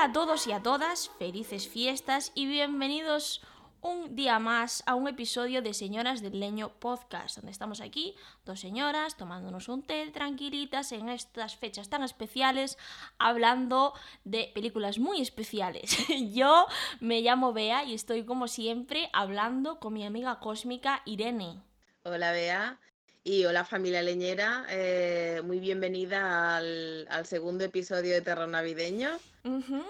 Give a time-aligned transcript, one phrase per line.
[0.00, 3.42] Hola a todos y a todas, felices fiestas y bienvenidos
[3.82, 8.14] un día más a un episodio de Señoras del Leño Podcast, donde estamos aquí,
[8.46, 12.78] dos señoras, tomándonos un té tranquilitas en estas fechas tan especiales,
[13.18, 13.92] hablando
[14.24, 15.94] de películas muy especiales.
[16.32, 16.66] Yo
[17.00, 21.60] me llamo Bea y estoy como siempre hablando con mi amiga cósmica Irene.
[22.04, 22.80] Hola Bea.
[23.22, 29.10] Y hola familia leñera, eh, muy bienvenida al, al, segundo episodio de Terror Navideño.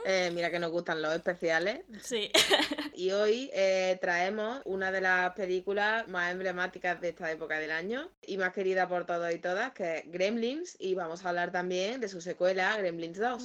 [0.05, 1.83] eh, mira que nos gustan los especiales.
[2.02, 2.33] Sí.
[2.97, 8.11] y hoy eh, traemos una de las películas más emblemáticas de esta época del año
[8.27, 12.01] y más querida por todos y todas, que es Gremlins, y vamos a hablar también
[12.01, 13.45] de su secuela, Gremlins 2.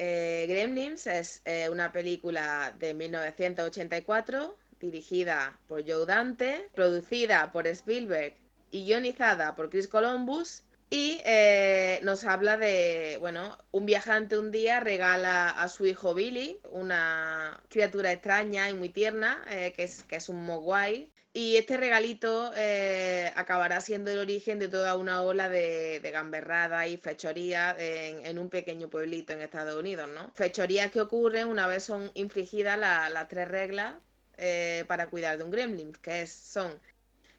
[0.00, 1.40] Eh, Gremlins es
[1.70, 8.34] una película de 1984 dirigida por Joe Dante, producida por Spielberg
[8.70, 10.62] y guionizada por Chris Columbus.
[10.92, 16.58] Y eh, nos habla de, bueno, un viajante un día regala a su hijo Billy
[16.70, 21.12] una criatura extraña y muy tierna, eh, que, es, que es un mogwai.
[21.32, 26.88] Y este regalito eh, acabará siendo el origen de toda una ola de, de gamberrada
[26.88, 30.32] y fechorías en, un pequeño pueblito en Estados Unidos, ¿no?
[30.34, 33.94] Fechorías que ocurren una vez son infligidas las la tres reglas
[34.42, 36.80] eh, para cuidar de un gremlin, que es, son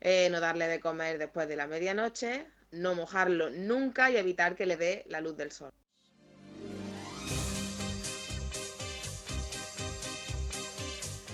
[0.03, 4.65] eh, no darle de comer después de la medianoche, no mojarlo nunca y evitar que
[4.65, 5.71] le dé la luz del sol.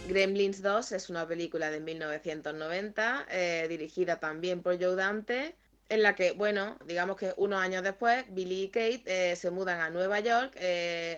[0.10, 5.56] Gremlins 2 es una película de 1990, eh, dirigida también por Joe Dante,
[5.88, 9.80] en la que, bueno, digamos que unos años después, Billy y Kate eh, se mudan
[9.80, 10.58] a Nueva York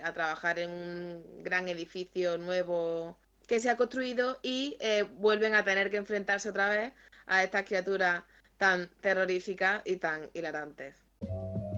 [0.03, 4.77] a trabajar en un gran edificio nuevo que se ha construido y
[5.17, 6.93] vuelven a tener que enfrentarse otra vez
[7.29, 8.23] a estas criaturas
[8.57, 10.95] tan terroríficas y tan hilarantes.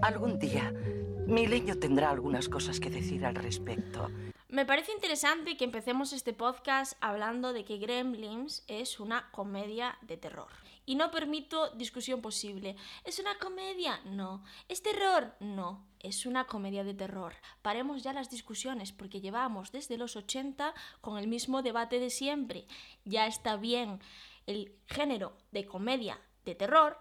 [0.02, 0.72] Algún día,
[1.26, 4.10] mi leño tendrá algunas cosas que decir al respecto.
[4.48, 10.16] Me parece interesante que empecemos este podcast hablando de que Gremlins es una comedia de
[10.16, 10.50] terror.
[10.84, 12.76] Y no permito discusión posible.
[13.04, 14.00] ¿Es una comedia?
[14.04, 14.42] No.
[14.68, 15.34] ¿Es terror?
[15.38, 15.86] No.
[16.00, 17.34] Es una comedia de terror.
[17.62, 22.66] Paremos ya las discusiones porque llevamos desde los 80 con el mismo debate de siempre.
[23.04, 24.00] Ya está bien.
[24.46, 26.98] El género de comedia de terror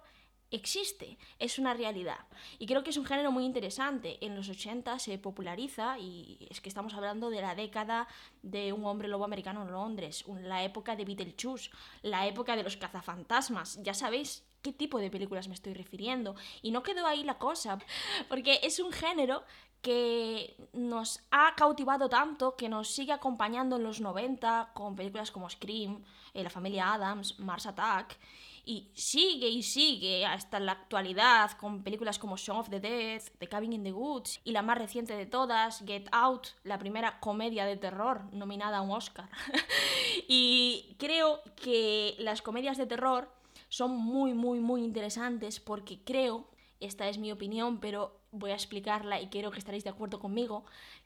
[0.51, 2.19] existe, es una realidad.
[2.59, 4.23] Y creo que es un género muy interesante.
[4.23, 8.07] En los 80 se populariza y es que estamos hablando de la década
[8.43, 12.77] de un hombre lobo americano en Londres, la época de Beetlejuice, la época de los
[12.77, 13.81] cazafantasmas.
[13.81, 16.35] Ya sabéis qué tipo de películas me estoy refiriendo.
[16.61, 17.79] Y no quedó ahí la cosa,
[18.27, 19.43] porque es un género
[19.81, 25.49] que nos ha cautivado tanto, que nos sigue acompañando en los 90 con películas como
[25.49, 26.03] Scream,
[26.33, 28.17] eh, La familia Adams, Mars Attack
[28.63, 33.47] y sigue y sigue hasta la actualidad con películas como Shaun of the Dead, The
[33.47, 37.65] Cabin in the Woods y la más reciente de todas, Get Out, la primera comedia
[37.65, 39.29] de terror nominada a un Oscar.
[40.27, 43.29] y creo que las comedias de terror
[43.69, 46.47] son muy, muy, muy interesantes porque creo,
[46.79, 50.65] esta es mi opinión, pero voy a explicarla y quiero que estaréis de acuerdo conmigo,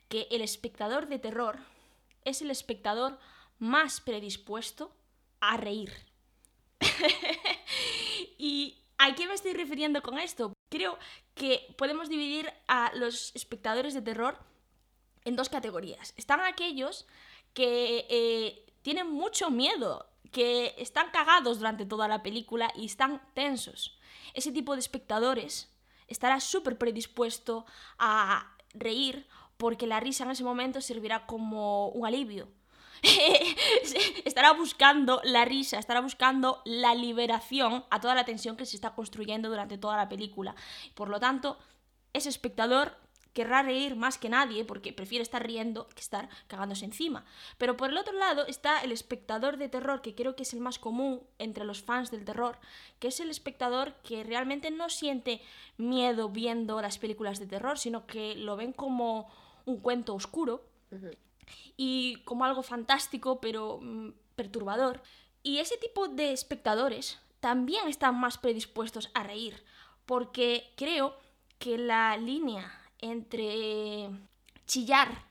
[0.09, 1.59] que el espectador de terror
[2.23, 3.19] es el espectador
[3.59, 4.91] más predispuesto
[5.39, 5.91] a reír.
[8.37, 10.53] ¿Y a qué me estoy refiriendo con esto?
[10.69, 10.97] Creo
[11.33, 14.37] que podemos dividir a los espectadores de terror
[15.23, 16.13] en dos categorías.
[16.17, 17.07] Están aquellos
[17.53, 23.97] que eh, tienen mucho miedo, que están cagados durante toda la película y están tensos.
[24.33, 25.74] Ese tipo de espectadores
[26.07, 27.65] estará súper predispuesto
[27.97, 29.27] a reír
[29.57, 32.47] porque la risa en ese momento servirá como un alivio
[34.25, 38.95] estará buscando la risa, estará buscando la liberación a toda la tensión que se está
[38.95, 40.55] construyendo durante toda la película.
[40.93, 41.57] Por lo tanto,
[42.13, 42.97] ese espectador
[43.35, 47.23] querrá reír más que nadie porque prefiere estar riendo que estar cagándose encima.
[47.59, 50.61] Pero por el otro lado está el espectador de terror, que creo que es el
[50.61, 52.57] más común entre los fans del terror,
[52.99, 55.41] que es el espectador que realmente no siente
[55.77, 59.29] miedo viendo las películas de terror, sino que lo ven como
[59.65, 60.65] un cuento oscuro.
[60.89, 61.17] Uh -huh
[61.77, 65.01] y como algo fantástico pero mmm, perturbador.
[65.43, 69.63] Y ese tipo de espectadores también están más predispuestos a reír,
[70.05, 71.17] porque creo
[71.59, 72.81] que la línea
[73.11, 74.09] entre
[74.65, 75.25] chillar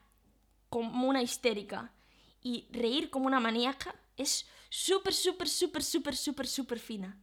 [0.69, 1.91] como una histérica
[2.41, 7.17] y reír como una maníaca es súper, súper, súper, súper, súper, súper fina.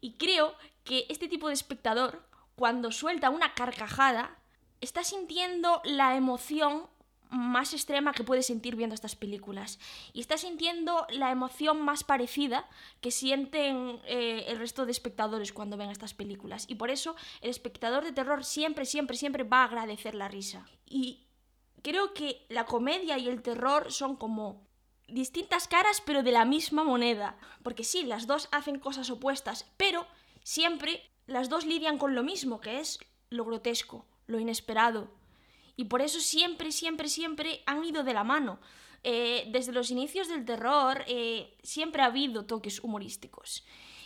[0.00, 0.54] Y creo
[0.84, 4.38] que este tipo de espectador, cuando suelta una carcajada,
[4.80, 6.86] está sintiendo la emoción
[7.30, 9.78] más extrema que puedes sentir viendo estas películas.
[10.12, 12.68] Y estás sintiendo la emoción más parecida
[13.00, 16.66] que sienten eh, el resto de espectadores cuando ven estas películas.
[16.68, 20.66] Y por eso el espectador de terror siempre, siempre, siempre va a agradecer la risa.
[20.86, 21.26] Y
[21.82, 24.66] creo que la comedia y el terror son como
[25.08, 27.38] distintas caras pero de la misma moneda.
[27.62, 30.06] Porque sí, las dos hacen cosas opuestas, pero
[30.42, 32.98] siempre las dos lidian con lo mismo, que es
[33.30, 35.08] lo grotesco, lo inesperado.
[35.76, 38.58] Y por eso siempre, siempre, siempre han ido de la mano.
[39.02, 43.64] Eh, desde los inicios del terror eh, siempre ha habido toques humorísticos.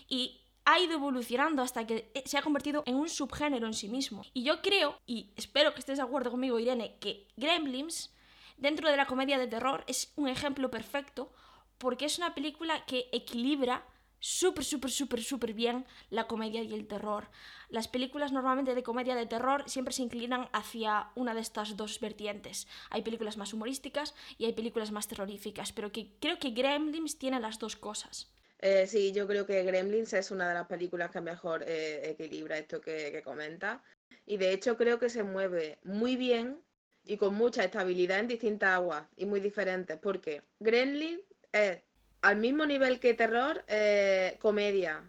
[0.08, 4.22] Y ha ido evolucionando hasta que se ha convertido en un subgénero en sí mismo.
[4.34, 8.12] Y yo creo, y espero que estés de acuerdo conmigo, Irene, que Gremlins,
[8.56, 11.32] dentro de la comedia de terror, es un ejemplo perfecto
[11.78, 13.86] porque es una película que equilibra
[14.20, 17.28] súper, súper, súper, súper bien la comedia y el terror.
[17.70, 21.98] Las películas normalmente de comedia de terror siempre se inclinan hacia una de estas dos
[22.00, 22.68] vertientes.
[22.90, 27.40] Hay películas más humorísticas y hay películas más terroríficas, pero que creo que Gremlins tiene
[27.40, 28.30] las dos cosas.
[28.58, 32.58] Eh, sí, yo creo que Gremlins es una de las películas que mejor eh, equilibra
[32.58, 33.82] esto que, que comenta.
[34.26, 36.60] Y de hecho creo que se mueve muy bien
[37.04, 39.98] y con mucha estabilidad en distintas aguas y muy diferentes.
[39.98, 41.82] Porque Gremlins es
[42.22, 45.02] al mismo nivel que terror, eh, comedia.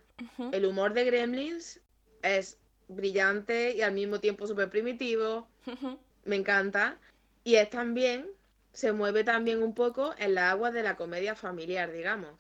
[0.52, 1.80] El humor de Gremlins
[2.22, 5.48] es brillante y al mismo tiempo súper primitivo.
[6.26, 6.98] Me encanta.
[7.44, 8.28] Y es también,
[8.72, 12.32] se mueve también un poco en la agua de la comedia familiar, digamos.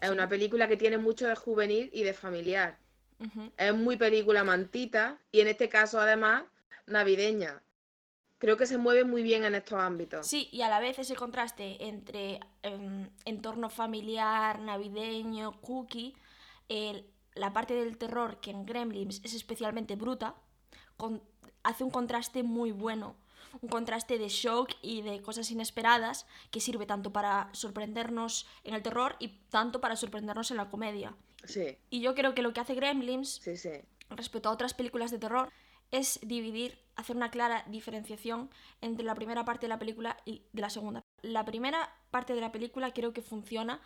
[0.00, 2.78] Es una película que tiene mucho de juvenil y de familiar.
[3.56, 6.44] Es muy película mantita y en este caso además
[6.86, 7.62] navideña
[8.38, 10.26] creo que se mueve muy bien en estos ámbitos.
[10.26, 16.14] Sí, y a la vez ese contraste entre em, entorno familiar, navideño, cookie,
[17.34, 20.34] la parte del terror que en Gremlins es especialmente bruta,
[21.62, 23.16] hace un contraste muy bueno.
[23.60, 28.82] Un contraste de shock y de cosas inesperadas que sirve tanto para sorprendernos en el
[28.82, 31.14] terror y tanto para sorprendernos en la comedia.
[31.44, 31.76] Sí.
[31.88, 33.70] Y yo creo que lo que hace Gremlins, sí, sí.
[34.10, 35.52] respecto a otras películas de terror,
[35.92, 38.50] es dividir, hacer una clara diferenciación
[38.80, 41.02] entre la primera parte de la película y de la segunda.
[41.22, 43.80] La primera parte de la película creo que funciona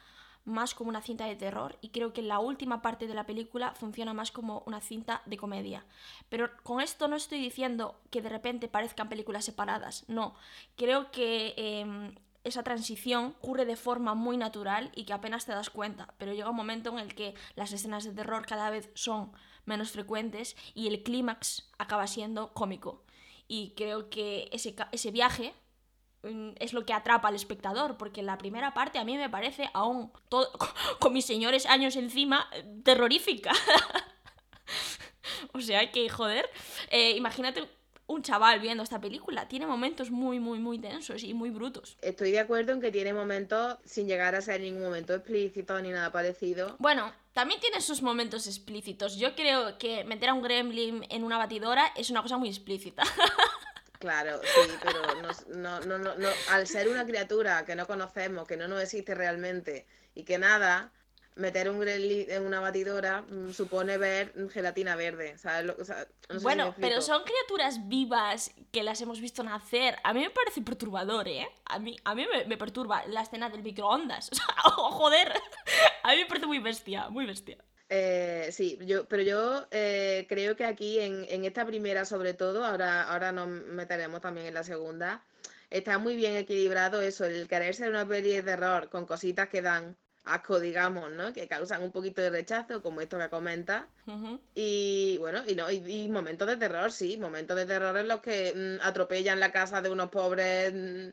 [0.45, 3.75] más como una cinta de terror y creo que la última parte de la película
[3.75, 5.85] funciona más como una cinta de comedia.
[6.29, 10.35] Pero con esto no estoy diciendo que de repente parezcan películas separadas, no.
[10.77, 12.15] Creo que em,
[12.45, 16.51] esa transición ocurre de forma muy natural y que apenas te das cuenta, pero llega
[16.51, 19.33] un momento en el que las escenas de terror cada vez son
[19.69, 23.05] menos frecuentes y el clímax acaba siendo cómico.
[23.47, 25.55] Y creo que ese, ese viaje
[26.23, 29.71] mm, es lo que atrapa al espectador, porque la primera parte a mí me parece
[29.75, 30.51] aún, todo,
[30.99, 32.49] con mis señores años encima,
[32.83, 33.53] terrorífica.
[35.53, 36.49] o sea que, joder,
[36.91, 37.69] eh, imagínate
[38.09, 39.49] un chaval viendo esta película.
[39.49, 41.97] Tiene momentos muy, muy, muy tensos y muy brutos.
[42.01, 45.91] Estoy de acuerdo en que tiene momentos sin llegar a ser ningún momento explícito ni
[45.91, 46.75] nada parecido.
[46.79, 49.17] Bueno, también tiene sus momentos explícitos.
[49.17, 53.05] Yo creo que meter a un gremlin en una batidora es una cosa muy explícita.
[54.01, 55.01] Claro, sí, pero
[55.57, 59.13] no, no, no, no, al ser una criatura que no conocemos, que no nos existe
[59.13, 60.93] realmente y que nada,
[61.39, 65.39] meter un gremlin en una batidora mm, supone ver gelatina verde.
[65.39, 65.73] ¿sabes?
[66.43, 69.97] bueno, pero son criaturas vivas que las hemos visto nacer.
[70.05, 71.49] A mí me parece perturbador, ¿eh?
[71.65, 74.31] A mí, a mí me, perturba la escena del microondas.
[74.33, 74.47] O sea,
[74.77, 75.33] oh, joder.
[76.09, 77.59] A mí me parece muy bestia, muy bestia.
[77.91, 82.65] Eh, sí, yo, pero yo eh, creo que aquí en, en, esta primera sobre todo,
[82.65, 85.23] ahora, ahora nos meteremos también en la segunda,
[85.69, 89.61] está muy bien equilibrado eso, el querer ser una peli de terror con cositas que
[89.61, 91.35] dan asco, digamos, ¿no?
[91.35, 93.87] Que causan un poquito de rechazo, como esto que comenta.
[94.55, 98.55] Y bueno, y, no, y, momentos de terror, sí, momentos de terror en los que
[98.55, 101.09] mm, atropellan la casa de unos pobres mm,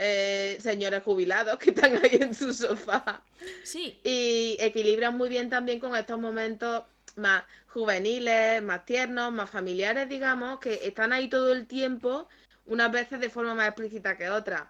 [0.00, 3.22] eh, señores jubilados que están ahí en su sofá.
[3.62, 4.00] Sí.
[4.02, 6.84] Y equilibran muy bien también con estos momentos
[7.16, 12.28] más juveniles, más tiernos, más familiares, digamos, que están ahí todo el tiempo,
[12.66, 14.62] unas veces de forma más explícita que otras.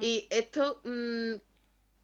[0.00, 1.34] Y esto mm,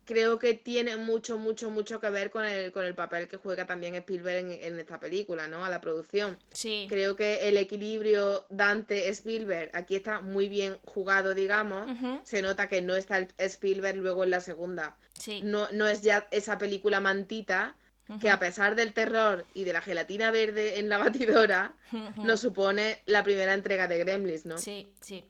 [0.05, 3.67] creo que tiene mucho, mucho, mucho que ver con el, con el papel que juega
[3.67, 5.65] también Spielberg en, esta película, ¿no?
[5.65, 6.39] A la producción.
[6.53, 6.87] Sí.
[6.89, 11.87] Creo que el equilibrio Dante-Spielberg aquí está muy bien jugado, digamos.
[12.25, 14.97] Se nota que no está el Spielberg luego en la segunda.
[15.19, 15.41] Sí.
[15.43, 17.77] No, no es ya esa película mantita
[18.21, 21.75] que a pesar del terror y de la gelatina verde en la batidora,
[22.17, 24.59] nos supone la primera entrega de Gremlins, ¿no?
[24.59, 25.25] Sí, sí.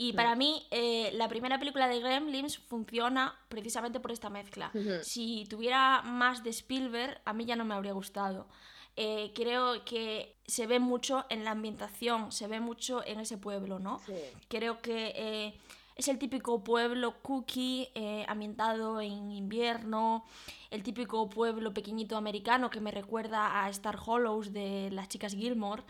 [0.00, 4.70] Y para mí, eh, la primera película de Gremlins funciona precisamente por esta mezcla.
[5.02, 8.46] Si tuviera más de Spielberg, a mí ya no me habría gustado.
[8.94, 13.80] Eh, creo que se ve mucho en la ambientación, se ve mucho en ese pueblo,
[13.80, 14.00] ¿no?
[14.46, 15.58] Creo que eh,
[15.96, 17.88] es el típico pueblo cookie
[18.28, 20.24] ambientado en invierno,
[20.70, 25.82] el típico pueblo pequeñito americano que me recuerda a Star Hollows de las chicas Gilmore,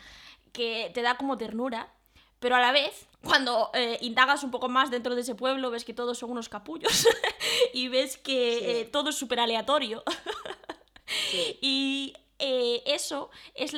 [0.54, 1.92] que te da como ternura
[2.40, 5.84] pero a la vez, cuando eh, indagas un poco más dentro de ese pueblo, ves
[5.84, 7.06] que todos son unos capullos
[7.74, 8.64] y ves que Sí.
[8.66, 10.02] eh, todo es súper aleatorio.
[11.30, 11.58] Sí.
[11.62, 13.74] Y eh, eso es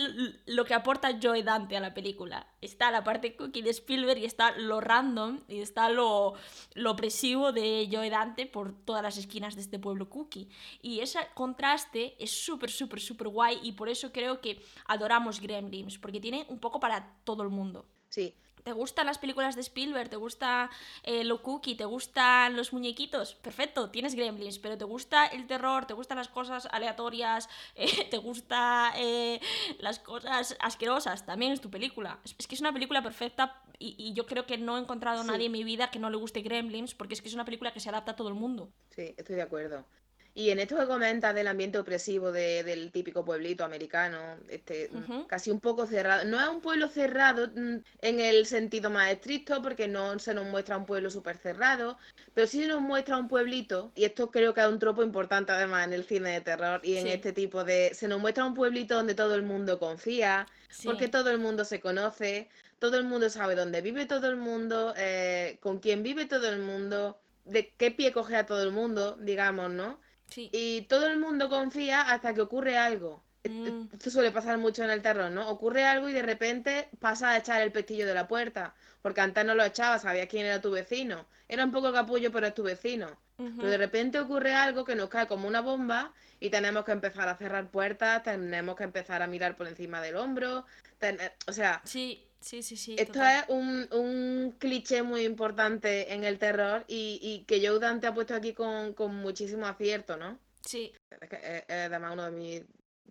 [0.47, 2.47] lo que aporta Joe Dante a la película.
[2.61, 6.35] Está la parte cookie de Spielberg y está lo random y está lo,
[6.75, 10.49] lo opresivo de Joe Dante por todas las esquinas de este pueblo cookie.
[10.83, 15.97] Y ese contraste es súper, súper, súper guay y por eso creo que adoramos Gremlins,
[15.99, 17.87] porque tiene un poco para todo el mundo.
[18.11, 20.11] Sí, ¿Te gustan las películas de Spielberg?
[20.11, 20.71] ¿Te gusta
[21.03, 21.75] eh, lo cookie?
[21.77, 23.35] ¿Te gustan los muñequitos?
[23.37, 25.87] Perfecto, tienes Gremlins, pero ¿te gusta el terror?
[25.87, 27.49] ¿Te gustan las cosas aleatorias?
[27.75, 29.41] Eh, ¿Te gusta eh,
[29.79, 31.25] las cosas asquerosas?
[31.25, 32.19] También es tu película.
[32.25, 35.21] Es, es que es una película perfecta y, y yo creo que no he encontrado
[35.21, 35.29] a Sí.
[35.31, 37.73] nadie en mi vida que no le guste Gremlins porque es que es una película
[37.73, 38.71] que se adapta a todo el mundo.
[38.91, 39.85] sí, estoy de acuerdo.
[40.33, 44.19] Y en esto que comentas del ambiente opresivo de- del típico pueblito americano,
[44.49, 44.89] este,
[45.27, 46.25] casi un poco cerrado.
[46.25, 50.47] No es un pueblo cerrado mm, en el sentido más estricto, porque no se nos
[50.47, 51.99] muestra un pueblo súper cerrado,
[52.33, 55.51] pero sí se nos muestra un pueblito, y esto creo que es un tropo importante
[55.53, 57.13] además en el cine de terror y en Sí.
[57.13, 57.93] este tipo de...
[57.95, 60.87] Se nos muestra un pueblito donde todo el mundo confía, Sí.
[60.87, 64.95] porque todo el mundo se conoce, todo el mundo sabe dónde vive todo el mundo,
[64.97, 69.17] eh, con quién vive todo el mundo, de qué pie coge a todo el mundo,
[69.21, 69.99] digamos, ¿no?
[70.31, 70.49] Sí.
[70.53, 73.23] Y todo el mundo confía hasta que ocurre algo.
[73.45, 73.89] Mm.
[73.93, 75.49] Esto suele pasar mucho en el terror, ¿no?
[75.49, 79.45] Ocurre algo y de repente pasa a echar el pestillo de la puerta, porque antes
[79.47, 81.27] no lo echaba, sabías quién era tu vecino.
[81.49, 83.19] Era un poco capullo, pero es tu vecino.
[83.57, 87.27] Pero de repente ocurre algo que nos cae como una bomba y tenemos que empezar
[87.27, 90.67] a cerrar puertas, tenemos que empezar a mirar por encima del hombro.
[90.99, 92.95] ten- O sea, Sí, sí, sí, sí.
[92.99, 93.45] esto total.
[93.45, 98.15] es un, un cliché muy importante en el terror y, y que Joe Dante ha
[98.15, 100.39] puesto aquí con, con muchísimo acierto, ¿no?
[100.65, 102.63] Sí, Es que es, es además uno de mis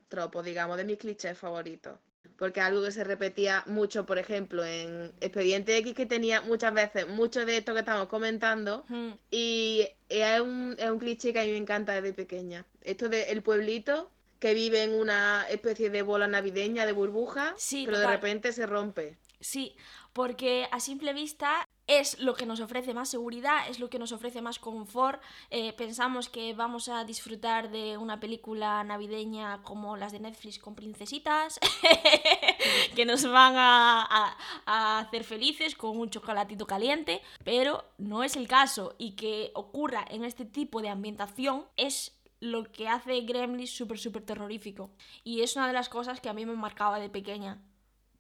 [0.08, 1.98] tropos, digamos, de mis clichés favoritos.
[2.38, 6.74] Porque es algo que se repetía mucho, por ejemplo, en Expediente X, que tenía muchas
[6.74, 8.86] veces mucho de esto que estamos comentando.
[8.88, 9.12] Mm.
[9.30, 12.66] Y es un, es un cliché que a mí me encanta desde pequeña.
[12.82, 14.10] Esto de el pueblito
[14.40, 18.66] que vive en una especie de bola navideña de burbuja, Sí, pero de repente se
[18.66, 19.18] rompe.
[19.42, 19.76] Sí,
[20.14, 24.12] porque a simple vista es lo que nos ofrece más seguridad, es lo que nos
[24.12, 25.22] ofrece más confort.
[25.50, 30.76] Eh, pensamos que vamos a disfrutar de una película navideña como las de Netflix con
[30.76, 31.58] princesitas,
[32.96, 38.36] que nos van a, a- a hacer felices con un chocolatito caliente, pero no es
[38.36, 43.72] el caso y que ocurra en este tipo de ambientación es lo que hace Gremlins
[43.72, 44.92] súper, súper terrorífico.
[45.24, 47.62] Y es una de las cosas que a mí me marcaba de pequeña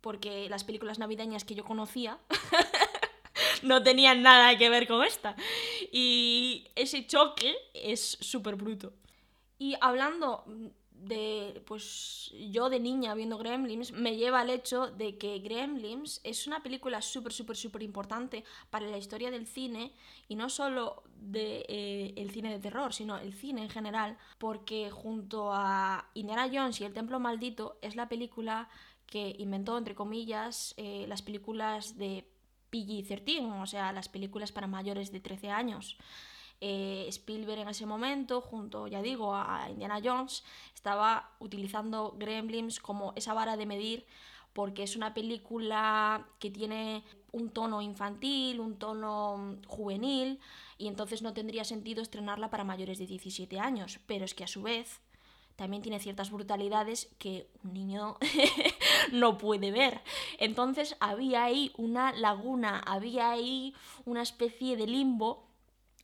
[0.01, 2.19] porque las películas navideñas que yo conocía
[3.63, 5.35] no tenían nada que ver con esta.
[5.91, 8.93] Y ese choque es súper bruto.
[9.57, 10.45] Y hablando
[10.99, 16.47] de, pues yo de niña viendo Gremlins, me lleva al hecho de que Gremlins es
[16.47, 19.93] una película súper, súper, súper importante para la historia del cine
[20.27, 24.91] y no solo de, eh, el cine de terror, sino el cine en general, porque
[24.91, 28.69] junto a Indiana Jones y El Templo Maldito es la película
[29.05, 32.25] que inventó, entre comillas, eh, las películas de
[32.71, 35.97] PG-13, o sea, las películas para mayores de 13 años.
[36.61, 40.43] Eh, Spielberg en ese momento, junto, ya digo, a Indiana Jones,
[40.75, 44.05] estaba utilizando Gremlins como esa vara de medir
[44.53, 50.39] porque es una película que tiene un tono infantil, un tono mm, juvenil,
[50.77, 54.47] y entonces no tendría sentido estrenarla para mayores de 17 años, pero es que a
[54.47, 55.01] su vez
[55.55, 58.17] también tiene ciertas brutalidades que un niño
[59.11, 60.01] no puede ver.
[60.39, 63.73] Entonces había ahí una laguna, había ahí
[64.05, 65.48] una especie de limbo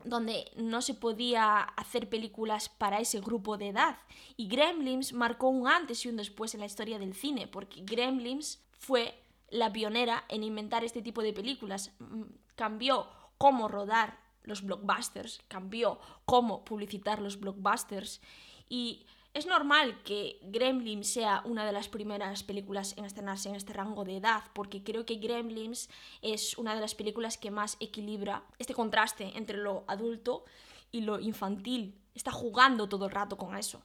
[0.06, 3.98] donde no se podía hacer películas para ese grupo de edad.
[4.38, 8.64] Y Gremlins marcó un antes y un después en la historia del cine, porque Gremlins
[8.72, 11.92] fue la pionera en inventar este tipo de películas.
[12.00, 12.24] Mm,
[12.56, 13.08] Cambió
[13.38, 18.22] cómo rodar los blockbusters, cambió cómo publicitar los blockbusters
[18.70, 19.06] y
[19.36, 24.06] es normal que Gremlins sea una de las primeras películas en estrenarse en este rango
[24.06, 25.90] de edad, porque creo que Gremlins
[26.22, 30.46] es una de las películas que más equilibra este contraste entre lo adulto
[30.90, 32.00] y lo infantil.
[32.16, 33.84] Está jugando todo el rato con eso.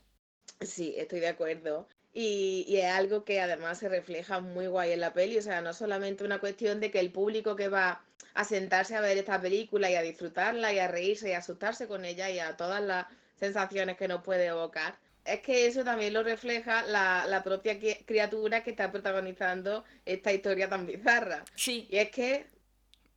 [0.60, 1.88] Sí, estoy de acuerdo.
[2.12, 5.72] Y, es algo que además se refleja muy guay en la peli, o sea, no
[5.72, 8.04] solamente una cuestión de que el público que va
[8.34, 11.88] a sentarse a ver esta película y a disfrutarla y a reírse y a asustarse
[11.88, 14.96] con ella y a todas las sensaciones que nos puede evocar,
[15.34, 20.68] es que eso también lo refleja la, la propia criatura que está protagonizando esta historia
[20.68, 21.48] tan bizarra.
[21.54, 22.46] Sí, Y es que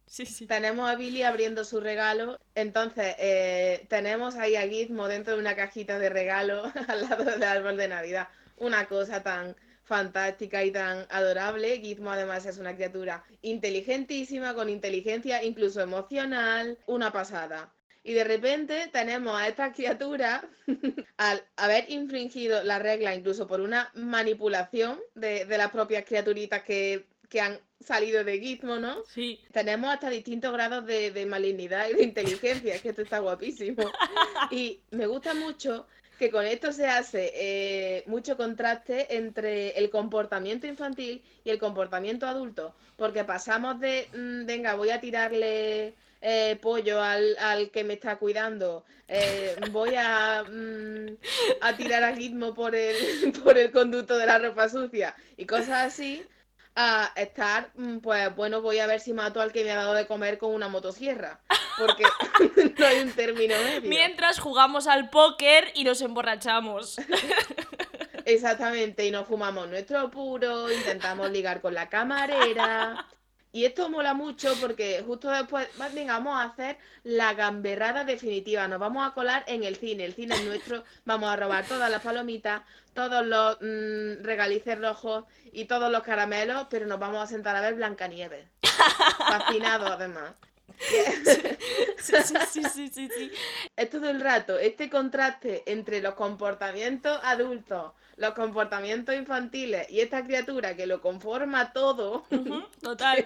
[0.05, 0.47] sí, sí.
[0.47, 2.39] tenemos a Billy abriendo su regalo.
[2.55, 7.43] Entonces, eh, tenemos ahí a Gizmo dentro de una cajita de regalo al lado del
[7.43, 8.29] árbol de Navidad.
[8.57, 11.79] Una cosa tan fantástica y tan adorable.
[11.79, 17.72] Gizmo además es una criatura inteligentísima, con inteligencia incluso emocional, una pasada.
[18.03, 20.47] Y de repente tenemos a esta criatura,
[21.17, 27.05] al haber infringido la regla incluso por una manipulación de, las propias criaturitas que,
[27.41, 29.03] han salido de Gizmo, ¿no?
[29.05, 29.39] Sí.
[29.51, 33.91] Tenemos hasta distintos grados de, de malignidad y de inteligencia, es que esto está guapísimo.
[34.51, 35.87] Y me gusta mucho
[36.19, 42.27] que con esto se hace eh, mucho contraste entre el comportamiento infantil y el comportamiento
[42.27, 45.95] adulto, porque pasamos de, mm, venga, voy a tirarle
[46.25, 51.17] eh, pollo al, que me está cuidando, eh, voy a, mm,
[51.59, 52.95] a tirar a ritmo por el,
[53.43, 56.25] por el conducto de la ropa sucia y cosas así,
[56.75, 59.93] a estar, mm, pues bueno, voy a ver si mato al que me ha dado
[59.93, 61.41] de comer con una motosierra.
[61.77, 62.03] Porque
[62.79, 63.89] no hay un término medio.
[63.89, 66.97] Mientras jugamos al póker y nos emborrachamos.
[68.25, 73.05] Exactamente, y nos fumamos nuestro puro, intentamos ligar con la camarera,
[73.53, 78.67] y esto mola mucho porque justo después, vamos a hacer la gamberrada definitiva.
[78.67, 80.05] Nos vamos a colar en el cine.
[80.05, 80.83] El cine es nuestro.
[81.05, 82.63] Vamos a robar todas las palomitas,
[82.95, 87.61] todos los mmm, regalices rojos y todos los caramelos, pero nos vamos a sentar a
[87.61, 88.47] ver Blancanieves.
[89.19, 90.33] Fascinados, además.
[90.79, 92.15] Sí,
[92.51, 93.31] sí, sí, sí, sí.
[93.75, 100.23] Es todo el rato este contraste entre los comportamientos adultos los comportamientos infantiles y esta
[100.23, 102.25] criatura que lo conforma todo.
[102.81, 103.25] total.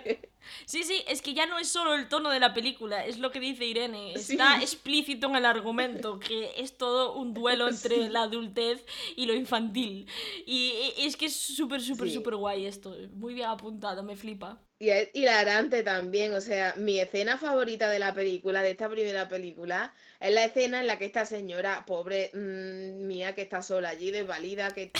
[0.65, 3.31] Sí, sí, es que ya no es solo el tono de la película, es lo
[3.31, 4.13] que dice Irene.
[4.13, 9.33] Está explícito en el argumento, que es todo un duelo entre la adultez y lo
[9.33, 10.07] infantil.
[10.45, 12.95] Y es que es súper, súper, súper guay esto.
[13.13, 14.61] Muy bien apuntado, me flipa.
[14.79, 19.27] Y es hilarante también, o sea, mi escena favorita de la película, de esta primera
[19.27, 23.89] película, es la escena en la que esta señora, pobre mm, mía, que está sola
[23.89, 24.91] allí, desvalida, que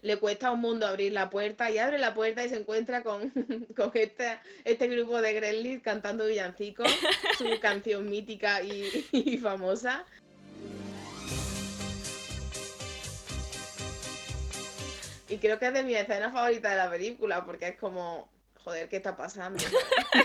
[0.00, 3.30] le cuesta un mundo abrir la puerta y abre la puerta y se encuentra con,
[3.76, 6.90] con este, este grupo de Gremlins cantando villancicos,
[7.36, 10.06] su canción mítica y, famosa.
[15.28, 18.30] Y creo que es de mi escena favorita de la película, porque es como,
[18.64, 19.58] joder, ¿qué está pasando?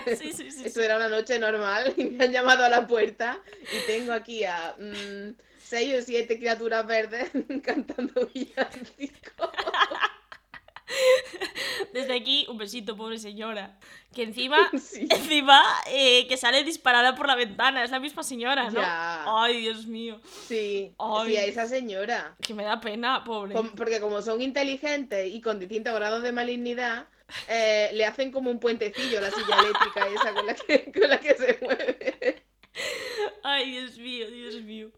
[0.06, 3.40] sí, sí, sí, Esto era una noche normal y me han llamado a la puerta
[3.72, 5.32] y tengo aquí a mm,
[5.72, 7.30] seis o siete criaturas verdes
[7.64, 9.50] cantando villancicos.
[11.94, 13.78] Desde aquí, un besito, pobre señora.
[14.14, 14.70] Que encima,
[15.10, 17.82] encima, eh, que sale disparada por la ventana.
[17.82, 18.82] Es la misma señora, ¿no?
[18.84, 20.20] Ay, Dios mío.
[20.46, 20.94] Sí,
[21.26, 22.36] sí, a esa señora.
[22.42, 23.54] Que me da pena, pobre.
[23.74, 27.06] porque como son inteligentes y con distintos grados de malignidad,
[27.48, 31.08] eh, le hacen como un puentecillo a la silla eléctrica esa con la que, con
[31.08, 32.51] la que se mueve.
[33.42, 34.90] Ay, Dios mío, Dios mío.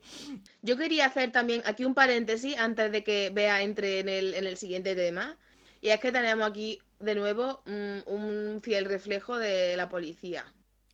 [0.62, 4.46] Yo quería hacer también aquí un paréntesis antes de que Bea entre en el, en
[4.46, 5.36] el siguiente tema.
[5.80, 10.44] Y es que tenemos aquí de nuevo un fiel reflejo de la policía.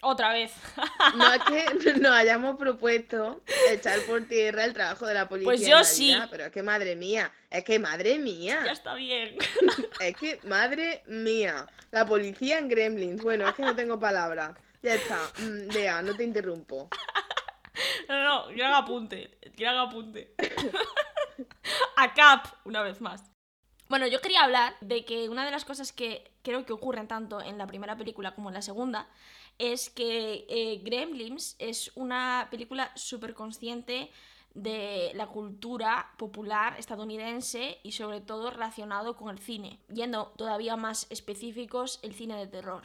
[0.02, 0.52] Otra vez.
[1.16, 5.46] No es que nos hayamos propuesto echar por tierra el trabajo de la policía.
[5.46, 6.16] Pues yo sí.
[6.30, 8.62] pero es que madre mía, es que madre mía.
[8.64, 9.36] Ya está bien.
[10.00, 11.66] Es que madre mía.
[11.90, 13.22] La policía en Gremlins.
[13.22, 14.56] Bueno, es que no tengo palabras.
[14.82, 15.18] Ya está.
[15.38, 16.88] Mm, no te interrumpo.
[18.08, 19.38] No, no, yo hago apunte.
[19.56, 20.34] Que haga apunte.
[21.96, 23.30] A Cap, una vez más.
[23.88, 27.40] Bueno, yo quería hablar de que una de las cosas que creo que ocurren tanto
[27.40, 29.08] en la primera película como en la segunda
[29.58, 34.10] es que eh, Gremlins es una película súper consciente
[34.54, 41.06] de la cultura popular estadounidense y sobre todo relacionado con el cine, yendo todavía más
[41.10, 42.84] específicos el cine de terror.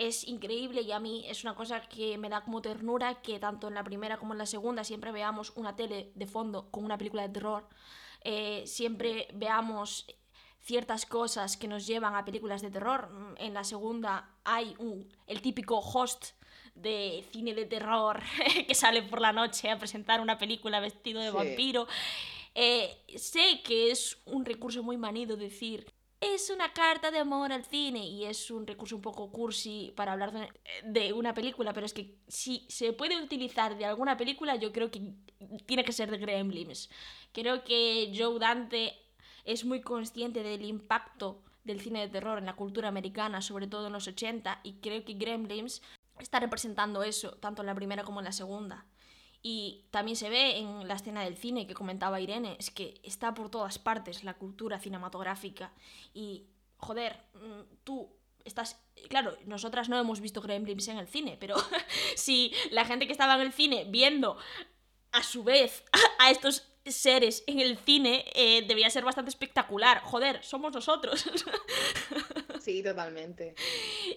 [0.00, 3.68] Es increíble y a mí es una cosa que me da como ternura que tanto
[3.68, 6.96] en la primera como en la segunda siempre veamos una tele de fondo con una
[6.96, 7.68] película de terror,
[8.24, 10.06] eh, siempre veamos
[10.58, 13.10] ciertas cosas que nos llevan a películas de terror.
[13.36, 16.28] En la segunda hay un, el típico host
[16.74, 18.22] de cine de terror
[18.66, 21.86] que sale por la noche a presentar una película vestido de vampiro.
[22.54, 27.64] Eh, sé que es un recurso muy manido decir es una carta de amor al
[27.64, 30.52] cine y es un recurso un poco cursi para hablar
[30.84, 34.90] de, una película, pero es que si se puede utilizar de alguna película, yo creo
[34.90, 35.14] que
[35.64, 36.90] tiene que ser de Gremlins.
[37.32, 38.94] Creo que Joe Dante
[39.44, 43.86] es muy consciente del impacto del cine de terror en la cultura americana, sobre todo
[43.86, 45.82] en los 80, y creo que Gremlins
[46.18, 48.86] está representando eso, tanto en la primera como en la segunda.
[49.42, 53.32] Y también se ve en la escena del cine que comentaba Irene, es que está
[53.32, 55.72] por todas partes la cultura cinematográfica.
[56.12, 58.10] Y, joder, mm, tú
[58.44, 58.82] estás...
[59.08, 61.56] Claro, nosotras no hemos visto Gremlins en el cine, pero
[62.16, 64.36] si la gente que estaba en el cine viendo
[65.12, 65.84] a su vez
[66.18, 70.02] a estos seres en el cine eh, debía ser bastante espectacular.
[70.02, 71.24] Joder, somos nosotros.
[72.60, 73.54] Sí, totalmente.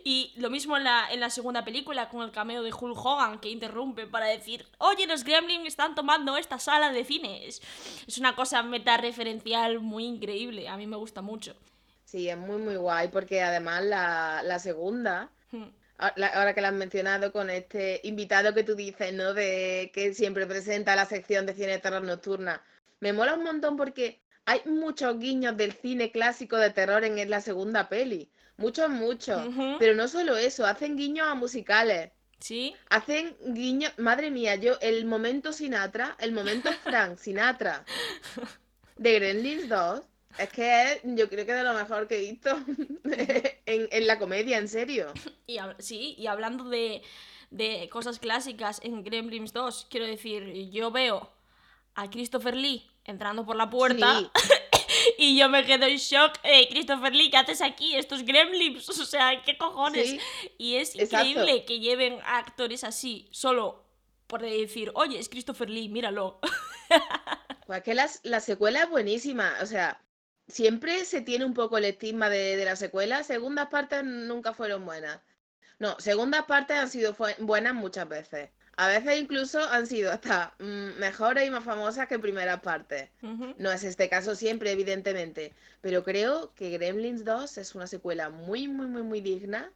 [0.03, 3.39] Y lo mismo en la, en la segunda película con el cameo de Hulk Hogan
[3.39, 7.47] que interrumpe para decir, oye, los Gremlins están tomando esta sala de cine.
[7.47, 7.61] Es,
[8.17, 11.55] una cosa meta-referencial muy increíble, a mí me gusta mucho.
[12.05, 15.69] Sí, es muy, muy guay porque además la, la segunda, Hmm.
[15.99, 19.35] ahora que la has mencionado con este invitado que tú dices, ¿no?
[19.35, 22.63] De que siempre presenta la sección de cine de terror nocturna,
[22.99, 27.41] me mola un montón porque hay muchos guiños del cine clásico de terror en la
[27.41, 28.29] segunda peli.
[28.57, 29.41] Muchos, muchos.
[29.79, 32.11] Pero no solo eso, hacen guiños a musicales.
[32.39, 32.75] ¿Sí?
[32.89, 37.85] Hacen guiños, madre mía, yo, el momento Sinatra, el momento Frank Sinatra
[38.97, 40.01] de Gremlins 2,
[40.39, 42.51] es que es, yo creo que de lo mejor que he visto
[43.05, 45.13] en, en la comedia, en serio.
[45.47, 47.01] Y, sí, y hablando de,
[47.49, 51.29] de cosas clásicas en Gremlins 2, quiero decir, yo veo
[51.95, 54.29] a Christopher Lee entrando por la puerta Sí,
[55.17, 56.33] y yo me quedo en shock.
[56.43, 57.95] Eh, Christopher Lee, ¿qué haces aquí?
[57.95, 60.09] Estos Gremlins, o sea, ¿qué cojones?
[60.09, 60.19] sí,
[60.57, 61.25] Y es Exacto.
[61.27, 63.83] increíble que lleven a actores así, solo
[64.27, 66.39] por decir, oye, es Christopher Lee, míralo.
[67.65, 70.01] Pues es que las- la, secuela es buenísima, o sea,
[70.47, 74.85] siempre se tiene un poco el estigma de, de la secuela, segundas partes nunca fueron
[74.85, 75.21] buenas.
[75.79, 78.49] No, segundas partes han sido buenas muchas veces.
[78.75, 83.09] A veces incluso han sido hasta mm, mejores y más famosas que primeras partes.
[83.57, 88.67] No es este caso siempre, evidentemente, pero creo que Gremlins 2 es una secuela muy,
[88.67, 89.71] muy, muy, muy digna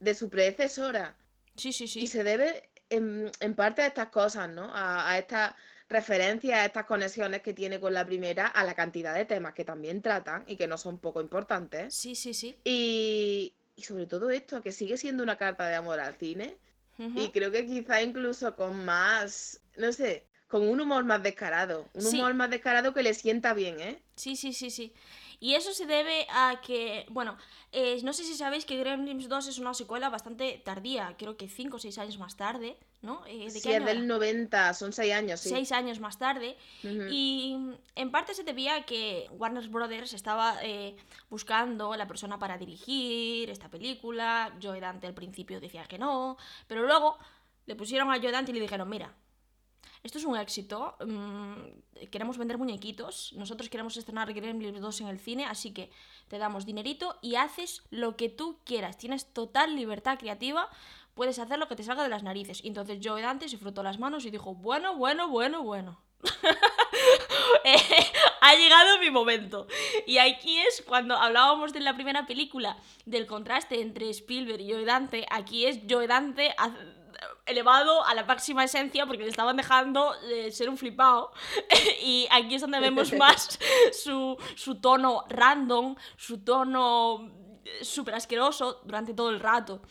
[0.00, 1.16] de su predecesora.
[1.56, 2.06] Sí, sí, Y sí.
[2.06, 4.70] se debe en, en parte a estas cosas, ¿no?
[4.74, 5.54] A, a estas
[5.88, 9.64] referencias, a estas conexiones que tiene con la primera, a la cantidad de temas que
[9.64, 11.94] también tratan y que no son poco importantes.
[11.94, 12.54] Sí, sí, sí.
[12.64, 16.58] Y, y sobre todo esto, que sigue siendo una carta de amor al cine.
[16.98, 21.86] Y creo que quizá incluso con más, no sé, con un humor más descarado.
[21.94, 22.18] Un Sí.
[22.18, 24.02] humor más descarado que le sienta bien, ¿eh?
[24.16, 24.92] Sí, sí, sí, sí.
[25.40, 27.36] Y eso se debe a que, bueno,
[27.70, 31.48] eh, no sé si sabéis que Gremlins 2 es una secuela bastante tardía, creo que
[31.48, 33.24] 5 o 6 años más tarde, ¿no?
[33.26, 34.06] Eh, ¿De Sí, qué es del era?
[34.06, 35.50] 90, son 6 años, sí.
[35.50, 36.56] 6 años más tarde.
[36.82, 40.96] Y mm, en parte se debía a que Warner Brothers estaba eh,
[41.30, 44.52] buscando la persona para dirigir esta película.
[44.60, 47.16] Joe Dante al principio decía que no, pero luego
[47.66, 49.14] le pusieron a Joe Dante y le dijeron, mira,
[50.02, 55.18] esto es un éxito, mm, queremos vender muñequitos, nosotros queremos estrenar Gremlins 2 en el
[55.18, 55.90] cine, así que
[56.28, 60.68] te damos dinerito y haces lo que tú quieras, tienes total libertad creativa,
[61.14, 62.64] puedes hacer lo que te salga de las narices.
[62.64, 66.00] Y entonces Joe Dante se frotó las manos y dijo, bueno, bueno, bueno, bueno.
[67.64, 67.76] Eh,
[68.40, 69.66] ha llegado mi momento.
[70.06, 74.84] Y aquí es cuando hablábamos de la primera película del contraste entre Spielberg y Joe
[74.84, 75.26] Dante.
[75.30, 76.54] Aquí es Joe Dante
[77.48, 81.32] elevado a la máxima esencia porque le estaban dejando eh, ser un flipado.
[82.02, 83.58] y aquí es donde vemos más
[83.92, 87.32] su, su tono random, su tono
[87.82, 89.82] súper asqueroso durante todo el rato.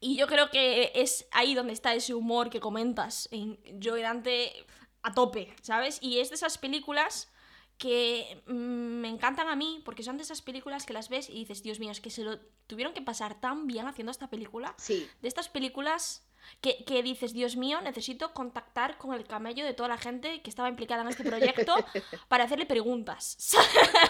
[0.00, 4.66] Y yo creo que es ahí donde está ese humor que comentas en Joe Dante
[5.02, 5.98] a tope, ¿sabes?
[6.00, 7.30] Y es de esas películas
[7.78, 11.34] que mm, me encantan a mí porque son de esas películas que las ves y
[11.34, 14.74] dices, Dios mío, es que se lo tuvieron que pasar tan bien haciendo esta película.
[14.78, 16.26] Sí, De estas películas
[16.60, 20.50] que, que dices, Dios mío, necesito contactar con el camello de toda la gente que
[20.50, 21.74] estaba implicada en este proyecto
[22.28, 23.36] para hacerle preguntas.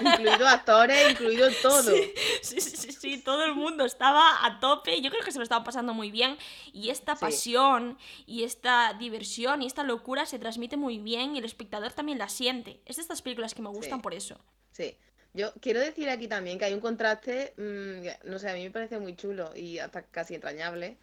[0.00, 1.82] incluido actores, incluido todo.
[1.82, 5.00] Sí, sí, sí, sí, todo el mundo estaba a tope.
[5.00, 6.36] Yo creo que se lo estaba pasando muy bien.
[6.72, 7.20] Y esta Sí.
[7.20, 12.18] pasión, y esta diversión, y esta locura se transmite muy bien y el espectador también
[12.18, 12.80] la siente.
[12.86, 14.02] Es de estas películas que me gustan Sí.
[14.02, 14.38] por eso.
[14.72, 14.96] Sí.
[15.34, 18.70] Yo quiero decir aquí también que hay un contraste, mm, no sé, a mí me
[18.70, 20.98] parece muy chulo y hasta casi entrañable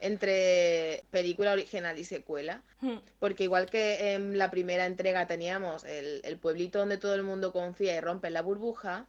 [0.00, 2.62] entre película original y secuela.
[2.80, 7.22] Hmm, Porque igual que en la primera entrega teníamos el, el pueblito donde todo el
[7.22, 9.06] mundo confía y rompe la burbuja,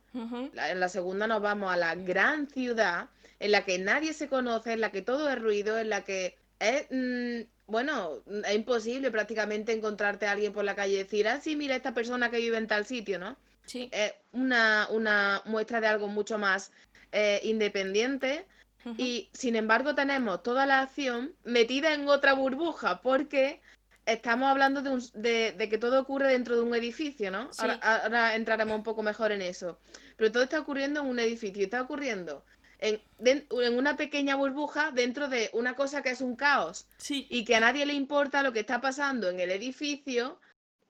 [0.53, 4.27] la- en la segunda nos vamos a la gran ciudad en la que nadie se
[4.27, 9.11] conoce, en la que todo es ruido, en la que es, mm, bueno, es imposible
[9.11, 12.37] prácticamente encontrarte a alguien por la calle y decir, ah, sí, mira esta persona que
[12.37, 13.37] vive en tal sitio, ¿no?
[13.65, 13.89] Sí.
[13.91, 16.71] Es una, una muestra de algo mucho más
[17.11, 18.45] eh, independiente
[18.97, 23.59] y sin embargo tenemos toda la acción metida en otra burbuja porque
[24.05, 27.51] estamos hablando de, un- de- de que todo ocurre dentro de un edificio, ¿no?
[27.51, 27.59] Sí.
[27.61, 29.79] Ahora, ahora entraremos un poco mejor en eso.
[30.15, 32.45] Pero todo está ocurriendo en un edificio, está ocurriendo
[32.79, 33.01] en,
[33.75, 37.27] una pequeña burbuja dentro de una cosa que es un caos Sí.
[37.29, 40.39] y que a nadie le importa lo que está pasando en el edificio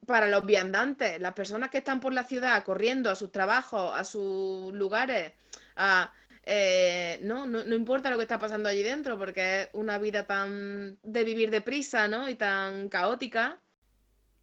[0.06, 4.04] para los viandantes, las personas que están por la ciudad corriendo a sus trabajos, a
[4.04, 5.34] sus lugares,
[5.76, 6.14] a,
[6.48, 10.26] eh, no, no, no importa lo que está pasando allí dentro, porque es una vida
[10.28, 12.30] tan de vivir deprisa, ¿no?
[12.30, 13.62] Y tan caótica,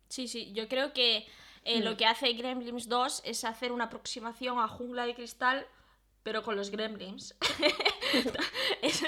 [0.08, 1.26] Sí, sí, yo creo que
[1.64, 1.96] eh, lo Mm.
[1.96, 5.66] que hace Gremlins 2 es hacer una aproximación a Jungla de Cristal,
[6.24, 7.36] pero con los Gremlins.
[8.82, 9.04] Es-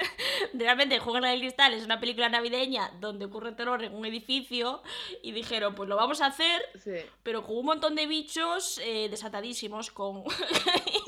[0.55, 4.83] realmente Jungla de Cristal es una película navideña donde ocurre terror en un edificio
[5.23, 6.93] y dijeron, pues lo vamos a hacer, Sí.
[7.23, 9.91] pero con un montón de bichos eh, desatadísimos.
[9.91, 10.25] Con...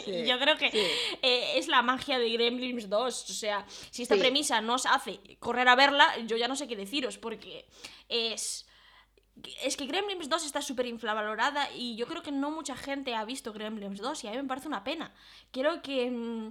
[0.08, 0.78] Sí, yo creo que sí.
[1.20, 3.30] eh, es la magia de Gremlins 2.
[3.30, 6.66] O sea, si esta premisa no os hace correr a verla, yo ya no sé
[6.66, 7.66] qué deciros, porque
[8.08, 8.66] es...
[9.62, 13.24] Es que Gremlins 2 está súper infravalorada y yo creo que no mucha gente ha
[13.24, 15.12] visto Gremlins 2 y a mí me parece una pena.
[15.52, 16.50] Creo que mm,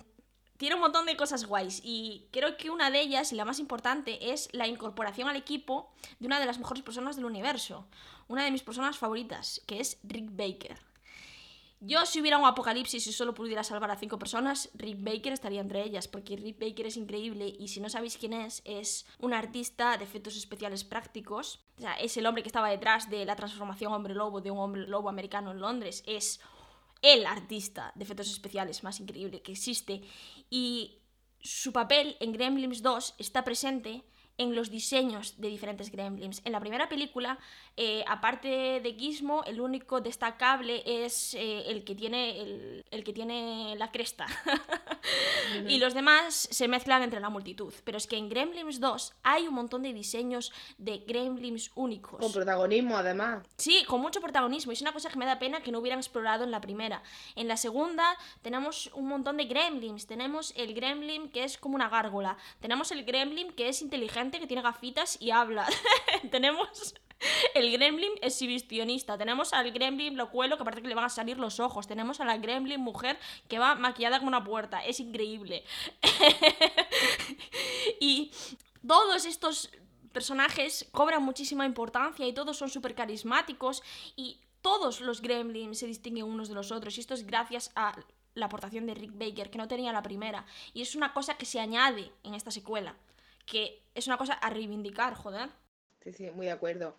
[0.58, 3.60] tiene un montón de cosas guays y creo que una de ellas, y la más
[3.60, 7.88] importante, es la incorporación al equipo de una de las mejores personas del universo.
[8.28, 10.87] Una de mis personas favoritas, que es Rick Baker.
[11.80, 15.62] Yo, si hubiera un apocalipsis y solo pudiera salvar a cinco personas, Rick Baker estaría
[15.62, 19.32] entre ellas, porque Rick Baker es increíble y si no sabéis quién es, es un
[19.32, 21.60] artista de efectos especiales prácticos.
[21.78, 24.58] O sea, es el hombre que estaba detrás de la transformación hombre lobo de un
[24.58, 26.04] hombre lobo americano en Londres.
[26.08, 26.40] Es
[27.04, 30.02] el artista de efectos especiales más increíble que existe.
[30.50, 30.98] Y
[31.42, 34.04] su papel en Gremlins 2 está presente
[34.38, 36.41] en los diseños de diferentes gremlins.
[36.45, 37.39] En la primera película,
[37.76, 43.13] eh, aparte de Gizmo, el único destacable es eh, el, que tiene el, el que
[43.13, 44.28] tiene la cresta.
[45.67, 47.73] y los demás se mezclan entre la multitud.
[47.84, 52.19] Pero es que en Gremlins 2 hay un montón de diseños de gremlins únicos.
[52.19, 53.43] Con protagonismo, además.
[53.58, 54.71] Sí, con mucho protagonismo.
[54.71, 57.02] y Es una cosa que me da pena que no hubieran explorado en la primera.
[57.36, 60.06] En la segunda tenemos un montón de gremlins.
[60.06, 62.38] Tenemos el gremlin que es como una gárgola.
[62.60, 65.68] Tenemos el gremlin que es inteligente, que tiene gafitas y habla.
[66.32, 66.96] tenemos
[67.54, 69.18] el gremlin exhibicionista.
[69.18, 71.88] Tenemos al gremlin locuelo que parece que le van a salir los ojos.
[71.88, 74.84] Tenemos a la gremlin mujer que va maquillada como una puerta.
[74.86, 75.63] Es increíble.
[78.00, 78.32] y
[78.86, 79.72] todos estos
[80.12, 83.84] personajes cobran muchísima importancia y todos son súper carismáticos
[84.16, 87.96] y todos los gremlins se distinguen unos de los otros y esto es gracias a
[88.34, 91.46] la aportación de Rick Baker que no tenía la primera y es una cosa que
[91.46, 92.96] se añade en esta secuela
[93.48, 95.50] que es una cosa a reivindicar, joder.
[96.04, 96.96] Sí, sí, muy de acuerdo.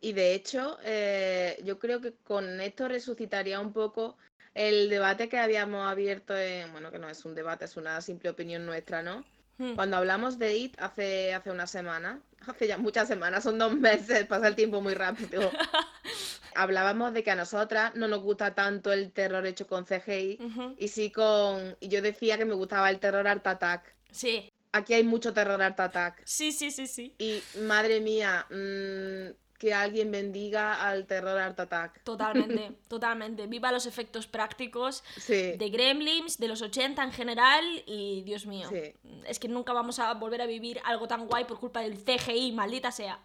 [0.00, 4.16] Y de hecho, eh, yo creo que con esto resucitaría un poco
[4.54, 8.30] el debate que habíamos abierto en, bueno, que no es un debate, es una simple
[8.30, 9.24] opinión nuestra, ¿no?
[9.56, 9.74] Hmm.
[9.74, 14.26] Cuando hablamos de IT hace, hace una semana, hace ya muchas semanas, son dos meses,
[14.26, 15.50] pasa el tiempo muy rápido.
[16.54, 20.38] Hablábamos de que a nosotras no nos gusta tanto el terror hecho con CGI
[20.76, 21.76] y sí con...
[21.78, 23.94] Y yo decía que me gustaba el terror Art Attack.
[24.10, 26.22] Sí, Aquí hay mucho terror Art Attack.
[26.24, 27.14] sí, sí, sí, sí.
[27.18, 32.04] Y madre mía, mm, que alguien bendiga al terror Art Attack.
[32.04, 33.46] Totalmente, totalmente.
[33.48, 38.68] Viva los efectos prácticos Sí, de Gremlins, de los 80 en general y Dios mío.
[38.70, 38.94] Sí.
[39.26, 42.52] Es que nunca vamos a volver a vivir algo tan guay por culpa del CGI,
[42.52, 43.20] maldita sea.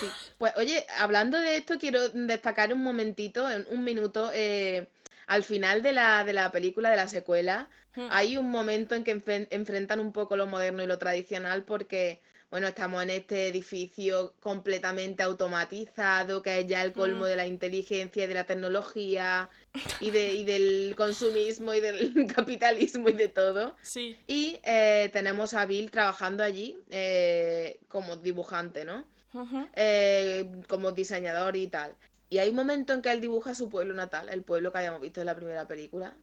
[0.00, 0.06] sí.
[0.38, 4.88] Pues oye, hablando de esto, quiero destacar un momentito, en un minuto, eh,
[5.32, 8.08] al final de la, de la película, de la secuela, Hmm.
[8.10, 12.20] hay un momento en que enfren- enfrentan un poco lo moderno y lo tradicional porque,
[12.50, 17.28] bueno, estamos en este edificio completamente automatizado, que es ya el colmo Mm.
[17.28, 19.50] de la inteligencia y de la tecnología
[20.00, 21.98] y, de, y del consumismo y del
[22.34, 23.76] capitalismo y de todo.
[23.82, 24.16] Sí.
[24.26, 29.04] Y eh, tenemos a Bill trabajando allí eh, como dibujante, ¿no?
[29.76, 31.94] Eh, como diseñador y tal.
[32.32, 35.02] Y hay un momento en que él dibuja su pueblo natal, el pueblo que habíamos
[35.02, 36.16] visto en la primera película.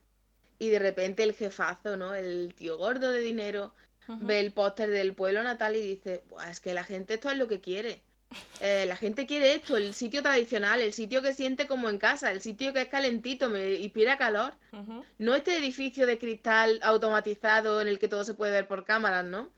[0.57, 2.15] Y de repente el jefazo, ¿no?
[2.15, 3.75] El tío gordo de dinero
[4.21, 7.37] ve el póster del pueblo natal y dice, "Buah, es que la gente esto es
[7.37, 8.01] lo que quiere.
[8.59, 12.31] Eh, la gente quiere esto, el sitio tradicional, el sitio que siente como en casa,
[12.31, 14.53] el sitio que es calentito, me inspira calor.
[15.19, 19.25] No este edificio de cristal automatizado en el que todo se puede ver por cámaras,
[19.25, 19.51] ¿no?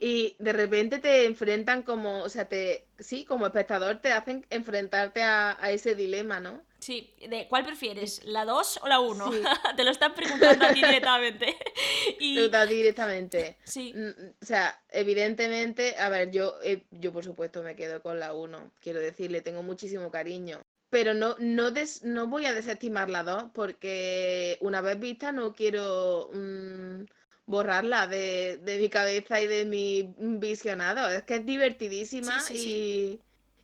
[0.00, 5.22] Y de repente te enfrentan como, o sea, te, sí, como espectador te hacen enfrentarte
[5.22, 6.62] a, a ese dilema, ¿no?
[6.80, 8.22] Sí, ¿de cuál prefieres?
[8.24, 9.32] ¿La 2 o la 1?
[9.32, 9.38] Sí.
[9.76, 11.56] Te lo están preguntando a ti directamente.
[12.20, 13.56] y directamente.
[13.64, 14.10] sí, Mm,
[14.42, 18.70] O sea, evidentemente, a ver, yo, eh, yo por supuesto me quedo con la 1,
[18.80, 20.60] quiero decirle, tengo muchísimo cariño.
[20.90, 25.54] Pero no, no, des- no voy a desestimar la 2 porque una vez vista no
[25.54, 27.04] quiero mm,
[27.46, 31.08] borrarla de, de mi cabeza y de mi visionado.
[31.08, 33.20] Es que es divertidísima Sí, sí, y,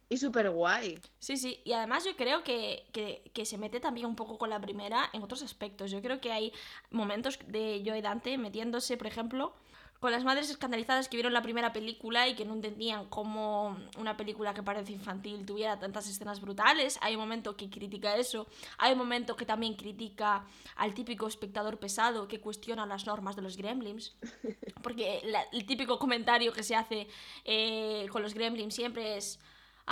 [0.08, 1.00] y súper guay.
[1.18, 1.60] sí, sí.
[1.64, 5.10] Y además yo creo que, que, que se mete también un poco con la primera
[5.12, 5.90] en otros aspectos.
[5.90, 6.52] Yo creo que hay
[6.90, 9.54] momentos de Joe Dante metiéndose, por ejemplo,
[10.00, 14.16] con las madres escandalizadas que vieron la primera película y que no entendían cómo una
[14.16, 16.98] película que parece infantil tuviera tantas escenas brutales.
[17.02, 18.46] Hay un momento que critica eso.
[18.78, 23.42] Hay un momento que también critica al típico espectador pesado que cuestiona las normas de
[23.42, 24.16] los gremlins.
[24.82, 27.06] Porque la- el típico comentario que se hace
[27.44, 29.38] eh, con los gremlins siempre es...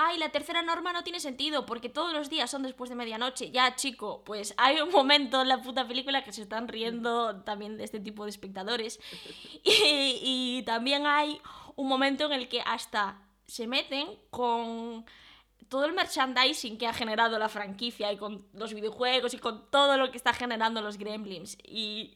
[0.00, 3.50] ay, la tercera norma no tiene sentido porque todos los días son después de medianoche.
[3.50, 7.76] Ya, chico, pues hay un momento en la puta película que se están riendo también
[7.76, 9.00] de este tipo de espectadores.
[9.64, 11.40] Y, y también hay
[11.74, 15.04] un momento en el que hasta se meten con
[15.68, 19.96] todo el merchandising que ha generado la franquicia y con los videojuegos y con todo
[19.96, 21.58] lo que está generando los Gremlins.
[21.64, 22.14] Y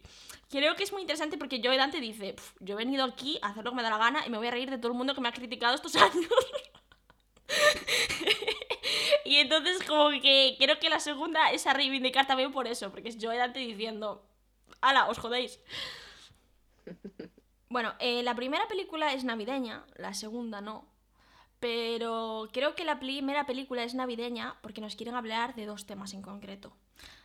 [0.51, 3.49] creo que es muy interesante porque Joe Dante dice, "Pf, yo he venido aquí a
[3.49, 4.99] hacer lo que me da la gana y me voy a reír de todo el
[4.99, 6.29] mundo que me ha criticado estos años.
[9.24, 13.09] y entonces como que creo que la segunda es a reivindicar también por eso, porque
[13.09, 14.24] es Joe Dante diciendo,
[14.81, 15.61] ala, os jodéis.
[17.72, 20.85] Bueno, eh, la primera película es navideña, la segunda no.
[21.59, 26.12] Pero creo que la primera película es navideña porque nos quieren hablar de dos temas
[26.12, 26.76] en concreto.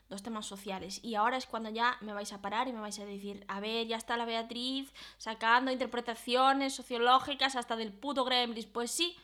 [0.07, 1.01] Dos temas sociales.
[1.03, 3.59] Y ahora es cuando ya me vais a parar y me vais a decir, a
[3.59, 8.67] ver, ya está la Beatriz sacando interpretaciones sociológicas hasta del puto Gremlins.
[8.67, 9.17] Pues sí,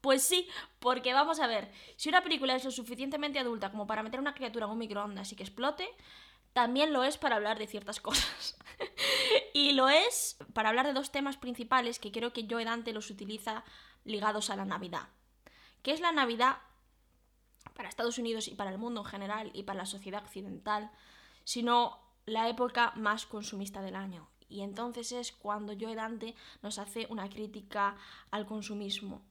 [0.00, 4.02] pues sí, porque vamos a ver, si una película es lo suficientemente adulta como para
[4.02, 5.88] meter una criatura en un microondas y que explote,
[6.52, 8.56] también lo es para hablar de ciertas cosas.
[9.52, 13.10] y lo es para hablar de dos temas principales que creo que Joe Dante los
[13.10, 13.64] utiliza
[14.04, 15.08] ligados a la Navidad.
[15.82, 16.58] ¿Qué es la Navidad
[17.74, 20.90] para Estados Unidos y para el mundo en general y para la sociedad occidental?
[21.44, 24.28] Sino la época más consumista del año.
[24.48, 27.96] Y entonces es cuando Joe Dante nos hace una crítica
[28.30, 29.22] al consumismo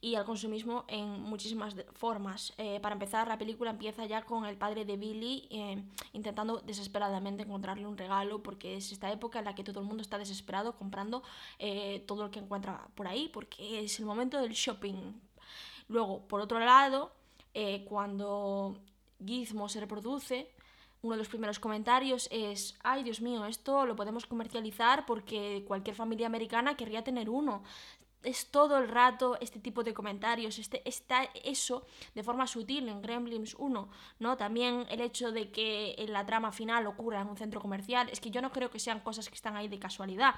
[0.00, 2.52] y al consumismo en muchísimas formas.
[2.56, 5.82] Eh, para empezar, la película empieza ya con el padre de Billy eh,
[6.12, 10.02] intentando desesperadamente encontrarle un regalo porque es esta época en la que todo el mundo
[10.02, 11.22] está desesperado comprando
[11.58, 15.14] eh, todo lo que encuentra por ahí porque es el momento del shopping.
[15.88, 17.12] Luego, por otro lado,
[17.54, 18.76] eh, cuando
[19.24, 20.48] Gizmo se reproduce,
[21.00, 25.94] uno de los primeros comentarios es, ay Dios mío, esto lo podemos comercializar porque cualquier
[25.94, 27.62] familia americana querría tener uno.
[28.22, 33.00] Es todo el rato este tipo de comentarios, este, está eso de forma sutil en
[33.00, 34.36] Gremlins 1, ¿no?
[34.36, 38.20] También el hecho de que en la trama final ocurra en un centro comercial, es
[38.20, 40.34] que yo no creo que sean cosas que están ahí de casualidad.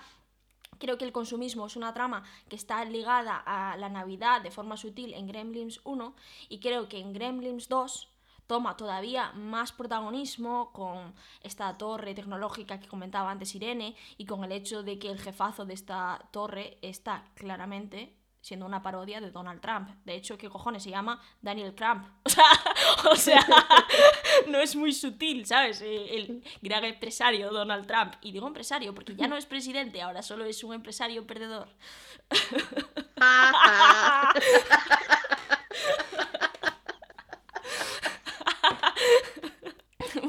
[0.79, 4.77] Creo que el consumismo es una trama que está ligada a la Navidad de forma
[4.77, 6.15] sutil en Gremlins 1
[6.49, 8.09] y creo que en Gremlins 2
[8.51, 14.51] toma todavía más protagonismo con esta torre tecnológica que comentaba antes Irene y con el
[14.51, 19.61] hecho de que el jefazo de esta torre está claramente siendo una parodia de Donald
[19.61, 19.91] Trump.
[20.05, 22.05] De hecho, ¿qué cojones se llama Daniel Trump?
[23.11, 23.47] O sea,
[24.49, 25.81] no es muy sutil, ¿sabes?
[25.81, 28.15] Eh, El gran empresario Donald Trump.
[28.21, 31.69] Y digo empresario porque ya no es presidente, ahora solo es un empresario perdedor.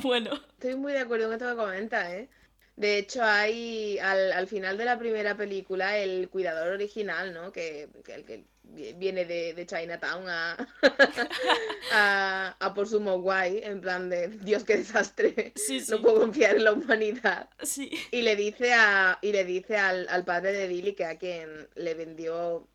[0.03, 0.31] bueno.
[0.53, 2.29] Estoy muy de acuerdo con esto que comentas, ¿eh?
[2.75, 7.51] De hecho, hay al, al final de la primera película el cuidador original, ¿no?
[7.51, 10.57] Que, que el que vi- viene de, de Chinatown a,
[11.91, 15.53] a, a por su Mogwai, en plan de Dios, qué desastre.
[15.55, 15.91] Sí, sí.
[15.91, 17.49] No puedo confiar en la humanidad.
[17.61, 17.91] Sí.
[18.11, 21.69] Y le dice a, y le dice al, al padre de Billy que a quien
[21.75, 22.67] le vendió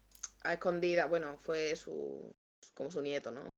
[0.43, 2.33] a escondida, bueno, fue su
[2.75, 3.49] como su nieto, ¿no?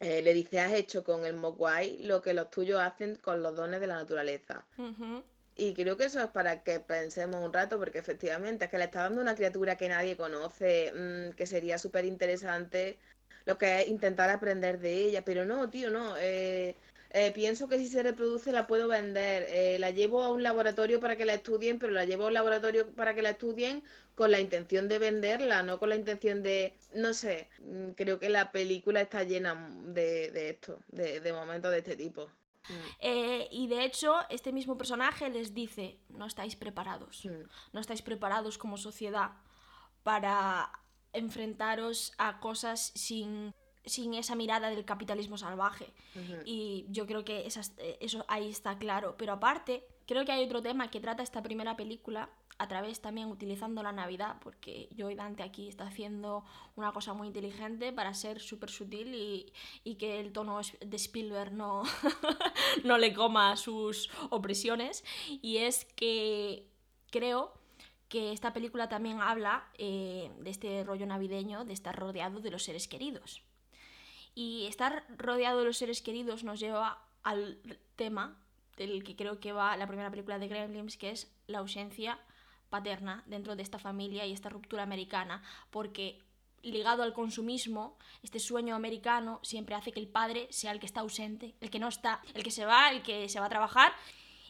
[0.00, 3.54] Eh, le dice, has hecho con el Mogwai lo que los tuyos hacen con los
[3.54, 4.66] dones de la naturaleza.
[5.56, 8.84] Y creo que eso es para que pensemos un rato, porque efectivamente es que le
[8.84, 12.98] está dando una criatura que nadie conoce, mm, que sería súper interesante
[13.44, 16.16] lo que es intentar aprender de ella, pero no, tío, no.
[16.18, 16.76] eh,
[17.16, 20.98] eh, pienso que si se reproduce la puedo vender, eh, la llevo a un laboratorio
[20.98, 23.84] para que la estudien, pero la llevo a un laboratorio para que la estudien
[24.14, 28.28] con la intención de venderla, no con la intención de, no sé, mm, creo que
[28.28, 29.54] la película está llena
[29.86, 32.26] de, de esto, de, de momentos de este tipo.
[32.68, 37.24] Mm, Eh, y de hecho, este mismo personaje les dice, no estáis preparados.
[37.26, 37.48] mm.
[37.72, 39.32] no estáis preparados como sociedad
[40.02, 40.70] para
[41.12, 45.92] enfrentaros a cosas sin, sin esa mirada del capitalismo salvaje.
[46.44, 49.16] Y yo creo que esas- eh, eso ahí está claro.
[49.16, 53.28] Pero aparte, creo que hay otro tema que trata esta primera película a través también
[53.28, 56.44] utilizando la Navidad, porque yo y Dante aquí está haciendo
[56.76, 59.52] una cosa muy inteligente para ser súper sutil y,
[59.82, 61.82] y que el tono de Spielberg no,
[62.84, 65.04] no le coma sus opresiones.
[65.42, 66.68] Y es que
[67.10, 67.52] creo
[68.08, 72.62] que esta película también habla eh, de este rollo navideño, de estar rodeado de los
[72.62, 73.42] seres queridos.
[74.36, 77.58] Y estar rodeado de los seres queridos nos lleva al
[77.96, 78.43] tema
[78.76, 82.18] del que creo que va la primera película de Gremlins, que es la ausencia
[82.70, 86.20] paterna dentro de esta familia y esta ruptura americana, porque
[86.62, 91.00] ligado al consumismo, este sueño americano siempre hace que el padre sea el que está
[91.00, 93.92] ausente, el que no está, el que se va, el que se va a trabajar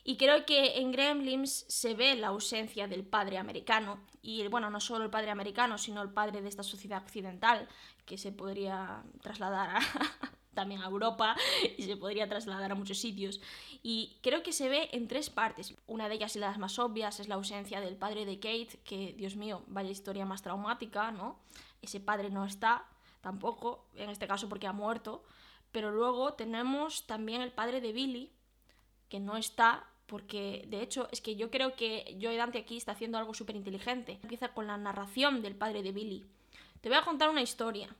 [0.05, 4.01] Y creo que en Gremlins se ve la ausencia del padre americano.
[4.21, 7.69] Y bueno, no solo el padre americano, sino el padre de esta sociedad occidental,
[8.05, 9.81] que se podría trasladar a,
[10.55, 11.37] también a Europa
[11.79, 13.41] y se podría trasladar a muchos sitios.
[13.83, 15.75] Y creo que se ve en tres partes.
[15.87, 19.15] Una de ellas y las más obvias es la ausencia del padre de Kate, que,
[19.17, 21.39] Dios mío, vaya historia más traumática, ¿no?
[21.83, 22.87] Ese padre no está
[23.21, 25.25] tampoco, en este caso porque ha muerto.
[25.73, 28.33] Pero luego tenemos también el padre de Billy,
[29.09, 32.93] que no está porque de hecho es que yo creo que Joe Dante aquí está
[32.93, 34.19] haciendo algo súper inteligente.
[34.23, 36.25] Empieza con la narración del padre de Billy.
[36.81, 37.95] Te voy a contar una historia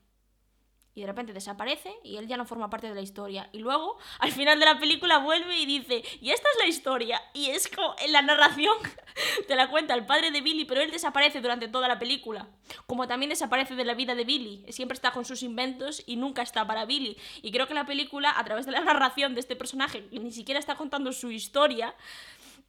[0.95, 3.49] y de repente desaparece y él ya no forma parte de la historia.
[3.53, 7.21] Y luego, al final de la película, vuelve y dice, y esta es la historia.
[7.33, 8.75] Y es como en la narración
[9.49, 12.49] te la cuenta el padre de Billy, pero él desaparece durante toda la película.
[12.87, 14.65] Como también desaparece de la vida de Billy.
[14.73, 17.17] Siempre está con sus inventos y nunca está para Billy.
[17.43, 20.61] Y creo que la película, a través de la narración de este personaje, ni siquiera
[20.61, 21.95] está contando su historia,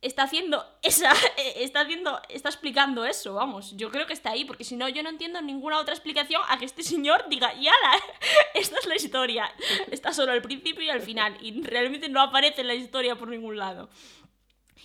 [0.01, 3.75] está haciendo esa está haciendo está explicando eso vamos.
[3.75, 6.57] Yo creo que está ahí porque si no yo no entiendo ninguna otra explicación a
[6.57, 7.67] que este señor diga y
[8.53, 9.53] esta es la historia
[9.91, 13.27] está solo al principio y al final y realmente no aparece en la historia por
[13.27, 13.89] ningún lado.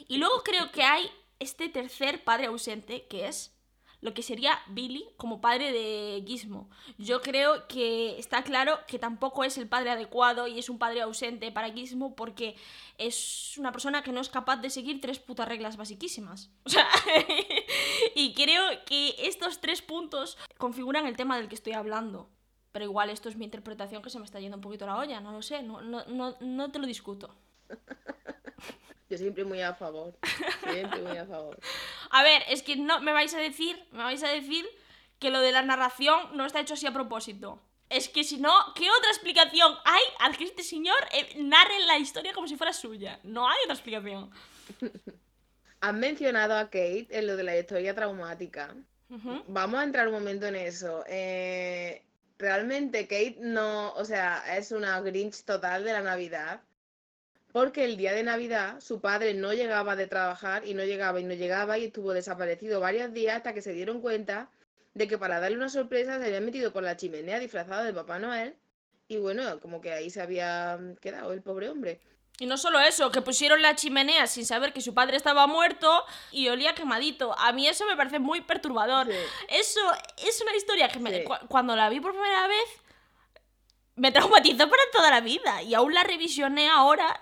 [0.08, 3.52] Y luego creo que hay este tercer padre ausente que es
[4.00, 6.70] lo que sería Billy como padre de Gizmo.
[6.98, 11.02] Yo creo que está claro que tampoco es el padre adecuado y es un padre
[11.02, 12.56] ausente para Gizmo porque
[12.98, 16.50] es una persona que no es capaz de seguir tres putas reglas basiquísimas.
[16.64, 16.86] O sea,
[18.14, 22.28] y creo que estos tres puntos configuran el tema del que estoy hablando.
[22.70, 25.20] Pero igual esto es mi interpretación que se me está yendo un poquito la olla,
[25.20, 27.34] no lo sé, no, no, no, no te lo discuto.
[29.10, 30.14] Yo siempre muy a favor.
[30.70, 31.58] Siempre muy a favor.
[32.10, 34.66] a ver, es que no me vais a decir, me vais a decir
[35.18, 37.62] que lo de la narración no está hecho así a propósito.
[37.88, 41.98] Es que si no, ¿qué otra explicación hay al que este señor eh, narre la
[41.98, 43.18] historia como si fuera suya?
[43.24, 44.30] No hay otra explicación.
[45.80, 48.74] Han mencionado a Kate en lo de la historia traumática.
[49.48, 51.02] Vamos a entrar un momento en eso.
[51.08, 52.04] Eh,
[52.38, 56.60] realmente Kate no, o sea, es una Grinch total de la Navidad
[57.52, 61.24] porque el día de Navidad su padre no llegaba de trabajar y no llegaba y
[61.24, 64.48] no llegaba y estuvo desaparecido varios días hasta que se dieron cuenta
[64.94, 68.18] de que para darle una sorpresa se había metido por la chimenea disfrazado de Papá
[68.18, 68.56] Noel
[69.08, 72.00] y bueno, como que ahí se había quedado el pobre hombre.
[72.38, 76.04] Y no solo eso, que pusieron la chimenea sin saber que su padre estaba muerto
[76.32, 77.36] y olía quemadito.
[77.38, 79.08] A mí eso me parece muy perturbador.
[79.48, 79.80] Eso
[80.16, 82.80] es una historia que me, cuando la vi por primera vez
[84.00, 85.62] me traumatizó para toda la vida.
[85.62, 87.20] Y aún la revisioné ahora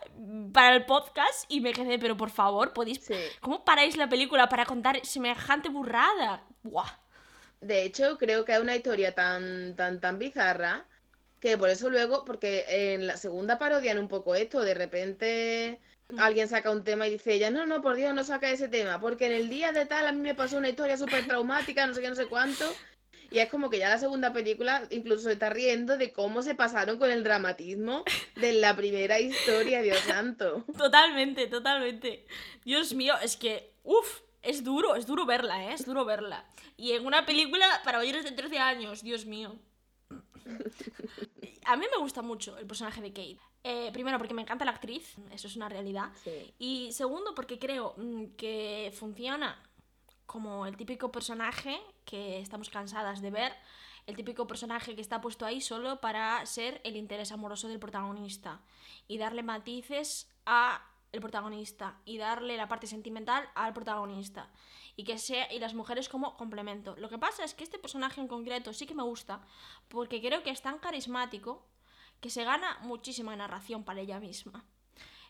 [0.53, 3.01] para el podcast y me quedé, pero por favor, podéis.
[3.41, 6.45] ¿Cómo paráis la película para contar semejante burrada?
[6.63, 6.89] Buah.
[7.61, 10.87] De hecho, creo que es una historia tan, tan, tan bizarra
[11.41, 16.21] que por eso luego, porque en la segunda parodian un poco esto, de repente mm.
[16.21, 19.01] alguien saca un tema y dice ella, no, no, por Dios, no saca ese tema,
[19.01, 21.95] porque en el día de tal a mí me pasó una historia súper traumática, no
[21.95, 22.65] sé qué, no sé cuánto,
[23.31, 26.55] y es como que ya la segunda película incluso se está riendo de cómo se
[26.55, 28.05] pasaron con el dramatismo
[28.37, 30.65] de la primera historia, Dios santo.
[30.79, 32.27] Totalmente, totalmente.
[32.65, 35.75] Dios mío, es que, uff, es duro, es duro verla, ¿eh?
[35.75, 36.45] Es duro verla.
[36.77, 39.57] Y en una película para mayores de 13 años, Dios mío.
[41.65, 43.39] A mí me gusta mucho el personaje de Kate.
[43.65, 46.11] Eh, primero porque me encanta la actriz, eso es una realidad.
[46.59, 49.61] Y segundo porque creo mm, que funciona
[50.25, 53.53] como el típico personaje que estamos cansadas de ver,
[54.07, 58.63] el típico personaje que está puesto ahí solo para ser el interés amoroso del protagonista
[59.07, 60.83] y darle matices a
[61.13, 64.51] el protagonista y darle la parte sentimental al protagonista
[64.97, 66.97] y que sea y las mujeres como complemento.
[66.97, 69.43] Lo que pasa es que este personaje en concreto sí que me gusta
[69.89, 71.67] porque creo que es tan carismático
[72.23, 74.65] que se gana muchísima narración para ella misma.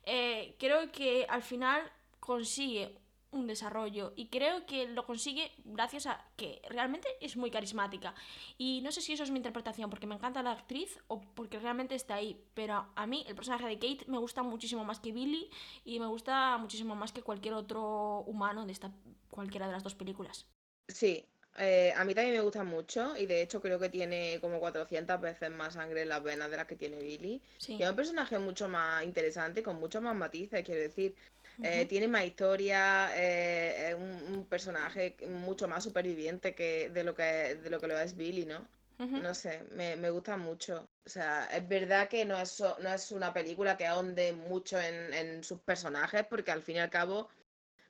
[0.04, 1.82] Eh, creo que al final
[2.20, 2.96] consigue
[3.30, 8.14] un desarrollo y creo que lo consigue gracias a que realmente es muy carismática
[8.56, 11.58] y no sé si eso es mi interpretación porque me encanta la actriz o porque
[11.58, 15.12] realmente está ahí pero a mí el personaje de Kate me gusta muchísimo más que
[15.12, 15.50] Billy
[15.84, 18.92] y me gusta muchísimo más que cualquier otro humano de esta
[19.30, 20.46] cualquiera de las dos películas
[20.88, 21.26] sí
[21.58, 25.20] eh, a mí también me gusta mucho y de hecho creo que tiene como 400
[25.20, 27.42] veces más sangre en las venas de las que tiene Billy.
[27.66, 31.16] Y es un personaje mucho más interesante, con muchos más matices, quiero decir.
[31.62, 37.56] Eh, tiene más historia, eh, es un, personaje mucho más superviviente que de lo que,
[37.56, 38.66] de lo, que lo es Billy, ¿no?
[38.98, 40.88] No sé, me, gusta mucho.
[41.06, 45.44] O sea, es verdad que no es, no es una película que ahonde mucho en,
[45.44, 47.28] sus personajes, porque al fin y al cabo,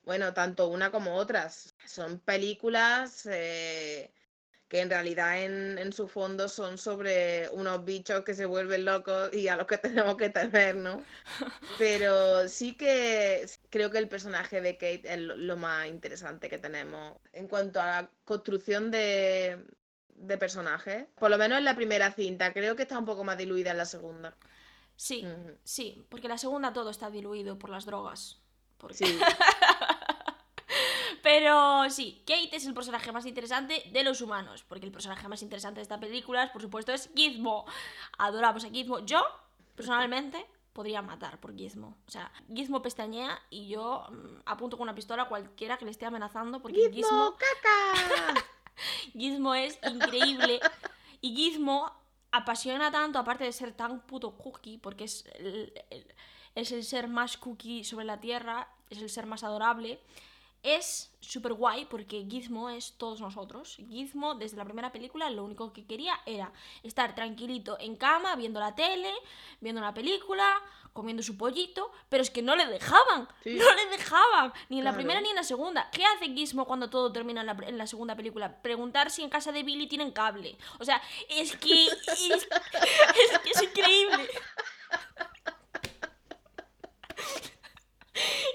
[0.02, 4.12] bueno, tanto una como otras son películas eh,
[4.68, 9.32] que en realidad en, en su fondo son sobre unos bichos que se vuelven locos
[9.32, 11.02] y a los que tenemos que temer, ¿no?
[11.78, 17.16] Pero sí que creo que el personaje de Kate es lo, más interesante que tenemos
[17.32, 19.64] en cuanto a la construcción de,
[20.14, 21.06] de personajes.
[21.18, 23.78] Por lo menos en la primera cinta, creo que está un poco más diluida en
[23.78, 24.36] la segunda.
[24.96, 25.24] Sí,
[25.64, 28.40] sí, porque la segunda todo está diluido por las drogas.
[28.76, 29.18] Porque- Sí,
[31.22, 35.42] Pero sí, Kate es el personaje más interesante de los humanos, porque el personaje más
[35.42, 37.64] interesante de esta película, por supuesto, es Gizmo.
[38.18, 39.00] Adoramos a Gizmo.
[39.00, 39.22] Yo,
[39.74, 41.96] personalmente, podría matar por Gizmo.
[42.06, 45.90] O sea, Gizmo pestañea y yo mm, apunto con una pistola a cualquiera que le
[45.90, 48.44] esté amenazando, porque ¡Gizmo, caca!
[49.12, 50.60] Gizmo es increíble.
[51.20, 51.92] Y Gizmo
[52.30, 56.14] apasiona tanto, aparte de ser tan puto cookie, porque es el, el-
[56.54, 60.00] es el ser más cookie sobre la Tierra, es el ser más adorable.
[60.62, 63.78] Es súper guay porque Gizmo es todos nosotros.
[63.88, 66.52] Gizmo, desde la primera película, lo único que quería era
[66.82, 69.12] estar tranquilito en cama, viendo la tele,
[69.60, 70.60] viendo una película,
[70.92, 73.28] comiendo su pollito, pero es que no le dejaban.
[73.44, 73.54] Sí.
[73.54, 74.52] No le dejaban.
[74.68, 75.88] Ni en la primera ni en la segunda.
[75.92, 78.60] ¿Qué hace Gizmo cuando todo termina en la, en la segunda película?
[78.60, 80.56] Preguntar si en casa de Billy tienen cable.
[80.80, 81.86] O sea, es que.
[81.86, 84.28] Es, es que es increíble.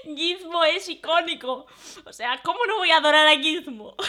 [0.04, 1.66] Gizmo es icónico.
[2.04, 3.96] O sea, ¿cómo no voy a adorar a Gizmo?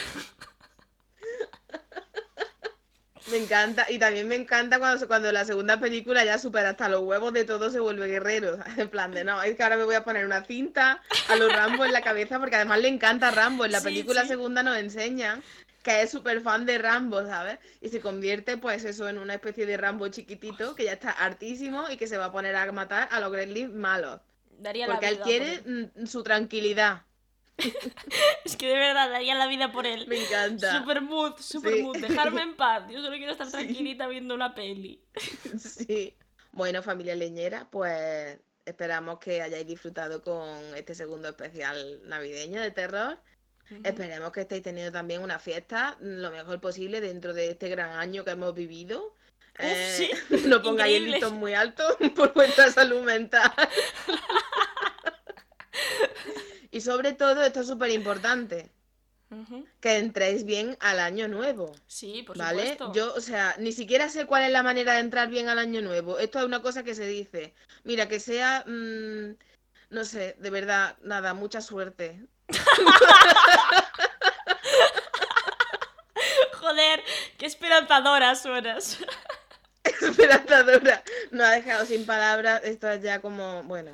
[3.28, 7.02] Me encanta, y también me encanta cuando, cuando la segunda película ya supera hasta los
[7.02, 8.60] huevos de todo, se vuelve guerrero.
[8.78, 11.52] En plan de, no, es que ahora me voy a poner una cinta a los
[11.52, 13.66] Rambo en la cabeza, porque además le encanta Rambo.
[13.66, 14.28] En la Sí, película sí.
[14.28, 15.42] segunda nos enseñan
[15.82, 17.58] que es súper fan de Rambo, ¿sabes?
[17.82, 21.90] Y se convierte, pues eso, en una especie de Rambo chiquitito, que ya está hartísimo
[21.90, 24.22] y que se va a poner a matar a los Gremlins malos.
[24.60, 27.04] Daría Porque la él quiere por mm, su tranquilidad.
[28.46, 30.08] Es que de verdad daría la vida por él.
[30.08, 30.80] Me encanta.
[30.80, 31.82] Super mood, super Sí.
[31.84, 31.98] mood.
[31.98, 32.84] Dejarme en paz.
[32.90, 33.54] Yo solo quiero estar Sí.
[33.54, 35.02] tranquilita viendo una peli.
[35.60, 36.16] Sí.
[36.52, 43.20] Bueno, familia leñera, pues esperamos que hayáis disfrutado con este segundo especial navideño de terror.
[43.84, 48.24] Esperemos que estéis teniendo también una fiesta lo mejor posible dentro de este gran año
[48.24, 49.16] que hemos vivido.
[49.58, 50.10] Eh, sí,
[50.48, 51.84] no pongáis el listón muy alto
[52.16, 53.52] por vuestra salud mental.
[56.72, 58.72] y sobre todo, esto es súper importante,
[59.82, 61.76] que entréis bien al año nuevo.
[61.88, 62.62] Sí, por ¿Vale?
[62.62, 62.94] supuesto.
[62.94, 65.82] Yo, o sea, ni siquiera sé cuál es la manera de entrar bien al año
[65.82, 66.20] nuevo.
[66.20, 67.54] Esto es una cosa que se dice.
[67.84, 69.36] Mira, que sea, mm,
[69.90, 72.22] no sé, de verdad, nada, mucha suerte.
[76.54, 77.04] Joder,
[77.38, 79.00] qué esperanzadora suenas.
[80.02, 81.04] Esperanzadora.
[81.32, 82.62] No ha dejado sin palabras.
[82.64, 83.92] Esto es ya como, bueno.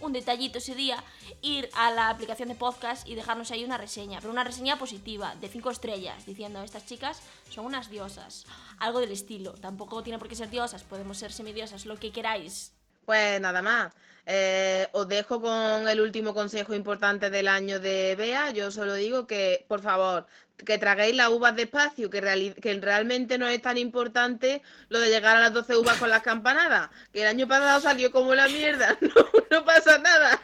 [0.00, 1.02] un detallito sería
[1.42, 5.34] ir a la aplicación de podcast y dejarnos ahí una reseña, pero una reseña positiva,
[5.36, 7.20] de 5 estrellas, diciendo estas chicas
[7.50, 8.46] son unas diosas.
[8.78, 12.72] Algo del estilo, tampoco tiene por qué ser diosas, podemos ser semidiosas, lo que queráis.
[13.04, 13.92] Pues nada más.
[14.26, 18.50] Eh, os dejo con el último consejo importante del año de Bea.
[18.50, 20.26] Yo solo digo que, por favor,
[20.64, 25.36] que traguéis las uvas despacio, que, que realmente no es tan importante lo de llegar
[25.36, 26.90] a las 12 uvas con las campanadas.
[27.12, 28.98] Que el año pasado salió como la mierda.
[29.50, 30.40] No, no pasa nada.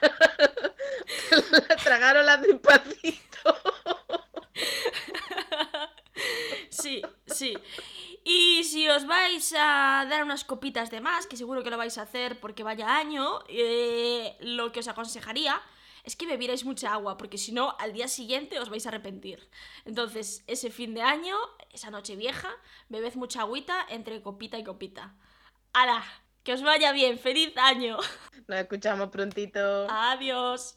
[1.84, 3.56] Tragaron las despacito.
[6.70, 7.56] Sí, sí.
[8.28, 11.96] Y si os vais a dar unas copitas de más, que seguro que lo vais
[11.96, 15.62] a hacer porque vaya año, eh, lo que os aconsejaría
[16.02, 19.48] es que bebierais mucha agua, porque si no, al día siguiente os vais a arrepentir.
[19.84, 21.36] Entonces, ese fin de año,
[21.70, 22.50] esa noche vieja,
[22.88, 25.14] bebed mucha agüita entre copita y copita.
[25.72, 26.02] ¡Hala!
[26.42, 27.96] Que os vaya bien, feliz año.
[28.48, 29.86] Nos escuchamos prontito.
[29.88, 30.76] Adiós.